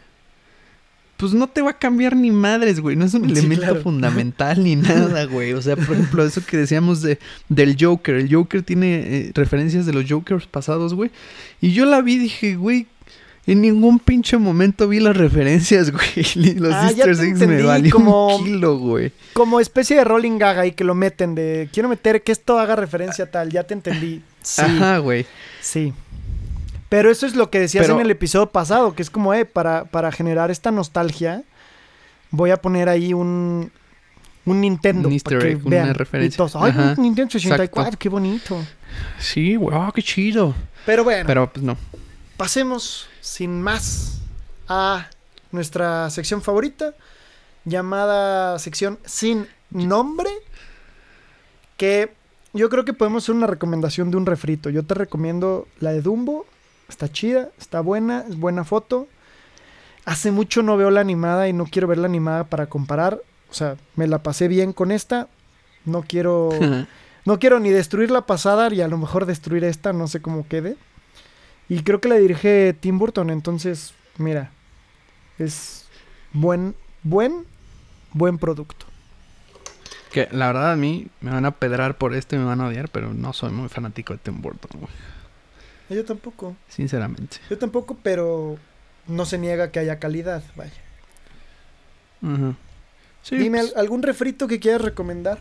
[1.19, 2.95] pues no te va a cambiar ni madres, güey.
[2.95, 3.81] No es un Sí, elemento claro.
[3.81, 5.51] fundamental ni nada, güey.
[5.53, 8.15] O sea, por ejemplo, eso que decíamos de, del Joker.
[8.15, 11.11] El Joker tiene eh, referencias de los Jokers pasados, güey.
[11.59, 12.87] Y yo la vi y dije, güey,
[13.47, 16.25] en ningún pinche momento vi las referencias, güey.
[16.35, 19.11] Y Los Ah, Easter te eggs me valió como- un kilo, güey.
[19.33, 22.75] Como especie de rolling gag ahí que lo meten de quiero meter que esto haga
[22.77, 24.21] referencia a tal, ya te entendí.
[24.41, 25.25] Sí, Ajá, güey.
[25.61, 25.93] sí.
[26.89, 29.45] Pero eso es lo que decías Pero- en el episodio pasado, que es como, eh,
[29.45, 31.43] para, para generar esta nostalgia,
[32.31, 33.71] voy a poner ahí un,
[34.45, 35.07] un Nintendo.
[35.07, 35.93] Un easter egg, una vean.
[35.93, 36.37] referencia.
[36.37, 37.97] Todos, Ay, Ajá, un Nintendo 64, exacto.
[37.99, 38.57] qué bonito.
[39.19, 39.55] Sí.
[39.71, 40.55] Ah, qué chido.
[40.85, 41.77] Pero bueno, Pero pues no.
[42.37, 44.21] pasemos sin más
[44.67, 45.07] a
[45.51, 46.95] nuestra sección favorita,
[47.65, 50.29] llamada sección sin nombre,
[51.77, 52.11] que
[52.53, 54.69] yo creo que podemos hacer una recomendación de un refrito.
[54.69, 56.45] Yo te recomiendo la de Dumbo,
[56.89, 59.07] está chida, está buena, es buena foto.
[60.05, 63.21] Hace mucho no veo la animada y no quiero ver la animada para comparar.
[63.49, 65.27] O sea, me la pasé bien con esta.
[65.85, 66.49] No quiero
[67.25, 70.47] no quiero ni destruir la pasada y a lo mejor destruir esta, no sé cómo
[70.47, 70.77] quede.
[71.67, 74.49] Y creo que la dirige Tim Burton, entonces, mira,
[75.37, 75.85] es
[76.33, 77.45] buen, buen,
[78.13, 78.87] buen producto.
[80.11, 82.67] que la verdad a mí me van a pedrar por esto y me van a
[82.67, 84.91] odiar, pero no soy muy fanático de Tim Burton, güey.
[85.89, 87.37] Yo tampoco, Sinceramente.
[87.49, 88.57] yo tampoco, pero
[89.07, 90.71] no se niega que haya calidad, vaya.
[93.23, 95.39] Sí, Dime, pues, ¿al- ¿algún refrito que quieras recomendar?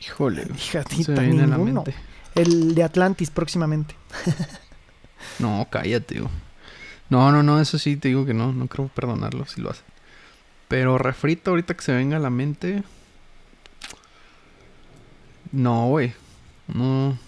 [0.00, 0.46] híjole.
[0.54, 1.82] Hijatita, me viene a la ninguno.
[1.84, 1.94] mente.
[2.34, 3.94] El de Atlantis próximamente.
[5.38, 6.30] No, cállate, güey.
[7.08, 9.80] No, no, no, eso sí te digo que no, no creo perdonarlo si lo hace.
[10.68, 12.84] Pero refrito ahorita que se venga a la mente.
[15.50, 16.12] No, güey.
[16.68, 17.18] No.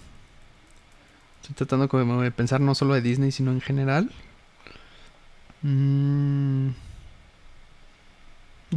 [1.51, 4.11] Estoy tratando como de pensar no solo de Disney, sino en general.
[5.63, 6.71] Mm,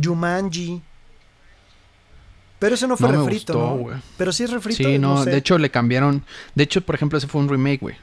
[0.01, 0.81] Jumanji.
[2.59, 3.75] Pero ese no fue no me refrito, gustó, ¿no?
[3.77, 3.97] güey.
[4.17, 4.83] Pero sí es refrito.
[4.83, 5.29] Sí, no, sé.
[5.31, 6.23] de hecho le cambiaron.
[6.55, 7.95] De hecho, por ejemplo, ese fue un remake, güey.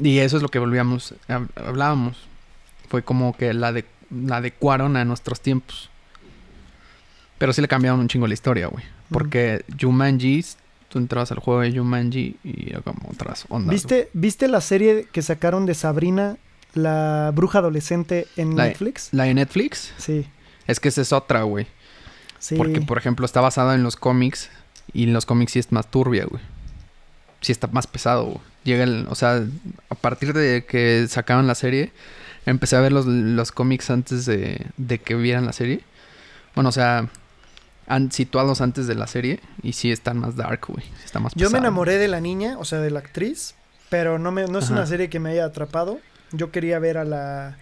[0.00, 2.18] Y eso es lo que volvíamos, hab- hablábamos.
[2.88, 5.88] Fue como que la, de, la adecuaron a nuestros tiempos.
[7.38, 8.84] Pero sí le cambiaron un chingo la historia, güey.
[9.10, 10.44] Porque Jumanji,
[10.88, 13.72] tú entrabas al juego de Jumanji y era como otras ondas.
[13.72, 16.36] ¿Viste, ¿Viste la serie que sacaron de Sabrina,
[16.74, 19.08] la bruja adolescente en La- Netflix?
[19.12, 20.26] La de Netflix, Sí,
[20.66, 21.66] es que esa es otra, güey.
[22.38, 22.56] sí.
[22.56, 24.50] Porque, por ejemplo, está basada en los cómics.
[24.94, 26.42] Y en los cómics sí es más turbia, güey.
[27.42, 28.38] Sí está más pesado, güey.
[28.64, 29.06] Llega el...
[29.10, 29.44] O sea,
[29.90, 31.92] a partir de que sacaron la serie...
[32.46, 35.80] Empecé a ver los, los cómics antes de, de que vieran la serie.
[36.54, 37.08] Bueno, o sea...
[37.88, 39.40] Han situados antes de la serie.
[39.62, 40.84] Y sí están más dark, güey.
[40.84, 43.54] Sí está más Yo me enamoré de la niña, o sea, de la actriz,
[43.88, 44.74] pero no, me, no es Ajá.
[44.74, 45.98] una serie que me haya atrapado.
[46.32, 47.56] Yo quería ver a la,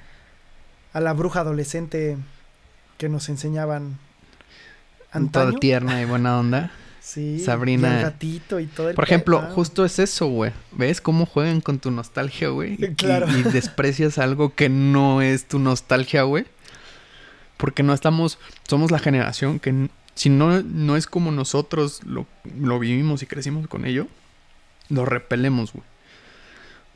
[0.92, 2.16] a la bruja adolescente
[2.98, 3.98] que nos enseñaban
[5.12, 5.50] antaño.
[5.50, 6.70] Toda tierna y buena onda.
[7.06, 7.88] Sí, Sabrina.
[7.88, 9.52] y al gatito y todo el Por ejemplo, ah.
[9.54, 10.50] justo es eso, güey.
[10.72, 12.74] ¿Ves cómo juegan con tu nostalgia, güey?
[12.80, 13.28] Y- Claro.
[13.30, 16.46] Y, desprecias algo que no es tu nostalgia, güey.
[17.58, 18.40] Porque no estamos...
[18.68, 19.88] Somos la generación que...
[20.16, 22.26] Si no, no es como nosotros lo,
[22.58, 24.08] lo vivimos y crecimos con ello,
[24.88, 25.84] lo repelemos, güey.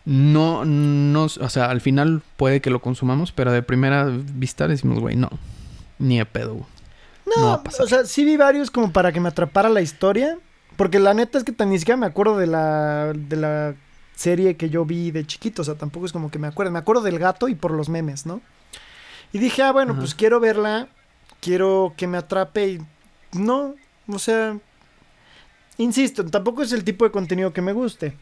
[0.05, 1.25] No, no...
[1.25, 5.29] O sea, al final puede que lo consumamos, pero de primera vista decimos, güey, no.
[5.99, 6.67] Ni de pedo, güey.
[7.27, 7.85] No, no va a pasar.
[7.85, 10.39] o sea, sí vi varios como para que me atrapara la historia.
[10.77, 13.75] Porque la neta es que tan ni siquiera me acuerdo de la, de la
[14.17, 15.61] serie que yo vi de chiquito.
[15.61, 16.73] O sea, tampoco es como que me acuerdo.
[16.73, 18.41] Me acuerdo del gato y por los memes, ¿no?
[19.33, 20.01] Y dije, ah, bueno, Ajá.
[20.01, 20.89] pues quiero verla.
[21.41, 22.81] Quiero que me atrape y...
[23.33, 23.75] No,
[24.09, 24.59] o sea...
[25.79, 28.15] Insisto, tampoco es el tipo de contenido que me guste.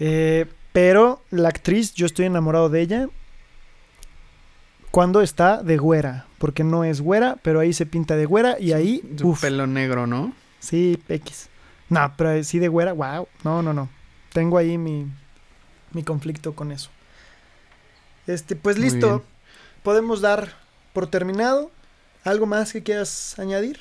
[0.00, 3.08] Eh, pero la actriz, yo estoy enamorado de ella
[4.90, 8.72] cuando está de güera, porque no es güera, pero ahí se pinta de güera y
[8.72, 10.32] ahí, Su uff, pelo negro, ¿no?
[10.60, 11.48] sí, X.
[11.88, 13.88] No, pero sí de güera, wow, no, no, no.
[14.32, 15.06] Tengo ahí mi,
[15.92, 16.90] mi conflicto con eso.
[18.26, 19.24] Este, pues listo,
[19.82, 20.52] podemos dar
[20.92, 21.70] por terminado.
[22.28, 23.78] ¿Algo más que quieras añadir?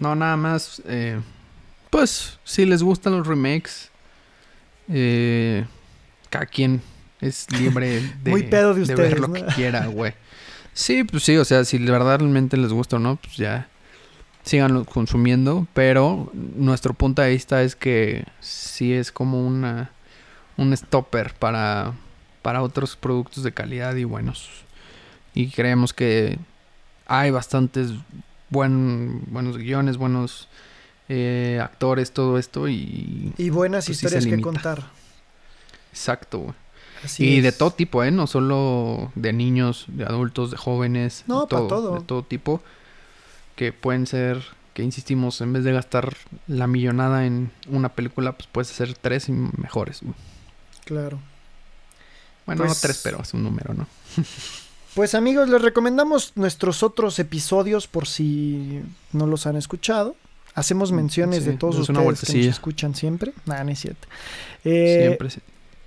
[0.00, 0.82] No, nada más.
[0.86, 1.20] eh,
[1.90, 3.90] pues, si les gustan los remakes,
[4.88, 5.64] eh,
[6.30, 6.82] cada quien
[7.20, 9.34] es libre de, Muy pedo de ver lo ¿no?
[9.34, 10.14] que quiera, güey.
[10.72, 13.68] Sí, pues sí, o sea, si de verdad realmente les gusta o no, pues ya
[14.44, 15.66] síganlo consumiendo.
[15.74, 19.90] Pero nuestro punto de vista es que sí es como una
[20.56, 21.92] un stopper para,
[22.42, 24.48] para otros productos de calidad y buenos.
[25.34, 26.38] Y creemos que
[27.08, 27.90] hay bastantes
[28.50, 30.48] buen, buenos guiones, buenos
[31.08, 33.32] eh, actores, todo esto y...
[33.36, 34.84] Y buenas Pues sí historias que contar.
[35.90, 36.54] Exacto, güey.
[37.04, 38.10] Así y de todo tipo, ¿eh?
[38.10, 41.24] No solo de niños, de adultos, de jóvenes.
[41.26, 41.94] No, de todo.
[41.94, 42.60] De todo tipo.
[43.54, 44.42] Que pueden ser,
[44.74, 46.16] que insistimos, en vez de gastar
[46.48, 50.00] la millonada en una película, pues puedes hacer tres y mejores.
[50.02, 50.14] güey.
[50.84, 51.20] Claro.
[52.46, 53.86] Bueno, Pues- no tres, pero es un número, ¿no?
[54.98, 58.82] Pues amigos, les recomendamos nuestros otros episodios por si
[59.12, 60.16] no los han escuchado.
[60.56, 63.32] Hacemos menciones Mm, Sí, de todos ustedes que nos escuchan siempre.
[63.46, 64.08] Nah, no es cierto.
[64.64, 65.30] Eh, Siempre.
[65.30, 65.40] sí.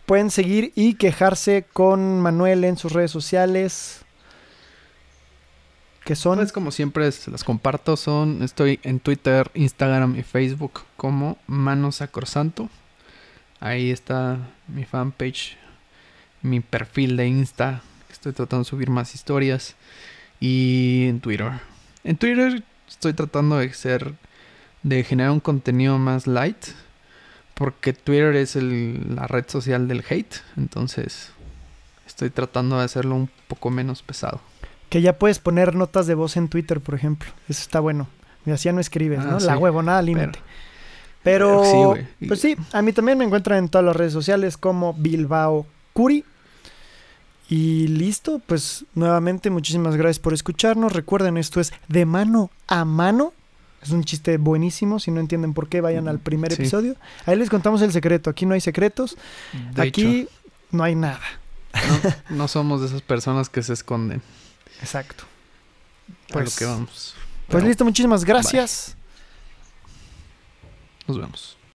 [0.05, 3.99] Pueden seguir y quejarse con Manuel en sus redes sociales.
[6.05, 10.83] Que son Pues como siempre se las comparto, son, estoy en Twitter, Instagram y Facebook
[10.95, 12.69] como Mano Sacrosanto.
[13.59, 14.37] Ahí está
[14.69, 15.57] mi fanpage,
[16.41, 17.83] mi perfil de Insta,
[18.13, 19.75] estoy tratando de subir más historias.
[20.39, 21.51] Y en Twitter.
[22.03, 24.13] En Twitter estoy tratando de ser,
[24.83, 26.57] de generar un contenido más light.
[27.53, 30.35] Porque Twitter es el- la red social del hate.
[30.57, 31.29] Entonces
[32.07, 34.41] estoy tratando de hacerlo un poco menos pesado.
[34.89, 37.29] que ya puedes poner notas de voz en Twitter, por ejemplo.
[37.47, 38.09] Eso está bueno.
[38.45, 39.39] Y así ya no escribes, Ah, ¿no?
[39.39, 39.45] sí.
[39.45, 40.39] La huevo, nada límite.
[41.23, 44.57] Pero- Pero, Sí, pues sí, a mí también me encuentran en todas las redes sociales
[44.57, 46.25] como Bilbao Curi.
[47.53, 50.93] Y listo, pues nuevamente muchísimas gracias por escucharnos.
[50.93, 53.33] Recuerden, esto es de mano a mano.
[53.81, 55.01] Es un chiste buenísimo.
[55.01, 56.61] Si no entienden por qué, vayan al primer Sí.
[56.61, 56.95] episodio.
[57.25, 58.29] Ahí les contamos el secreto.
[58.29, 59.17] Aquí no hay secretos.
[59.73, 60.29] De Aquí
[60.71, 61.19] no hay nada.
[62.29, 64.21] no, no somos de esas personas que se esconden.
[64.79, 65.25] Exacto.
[66.29, 67.15] a Pues- lo que vamos.
[67.49, 68.95] Pues listo, muchísimas gracias.
[71.05, 71.57] Nos vemos.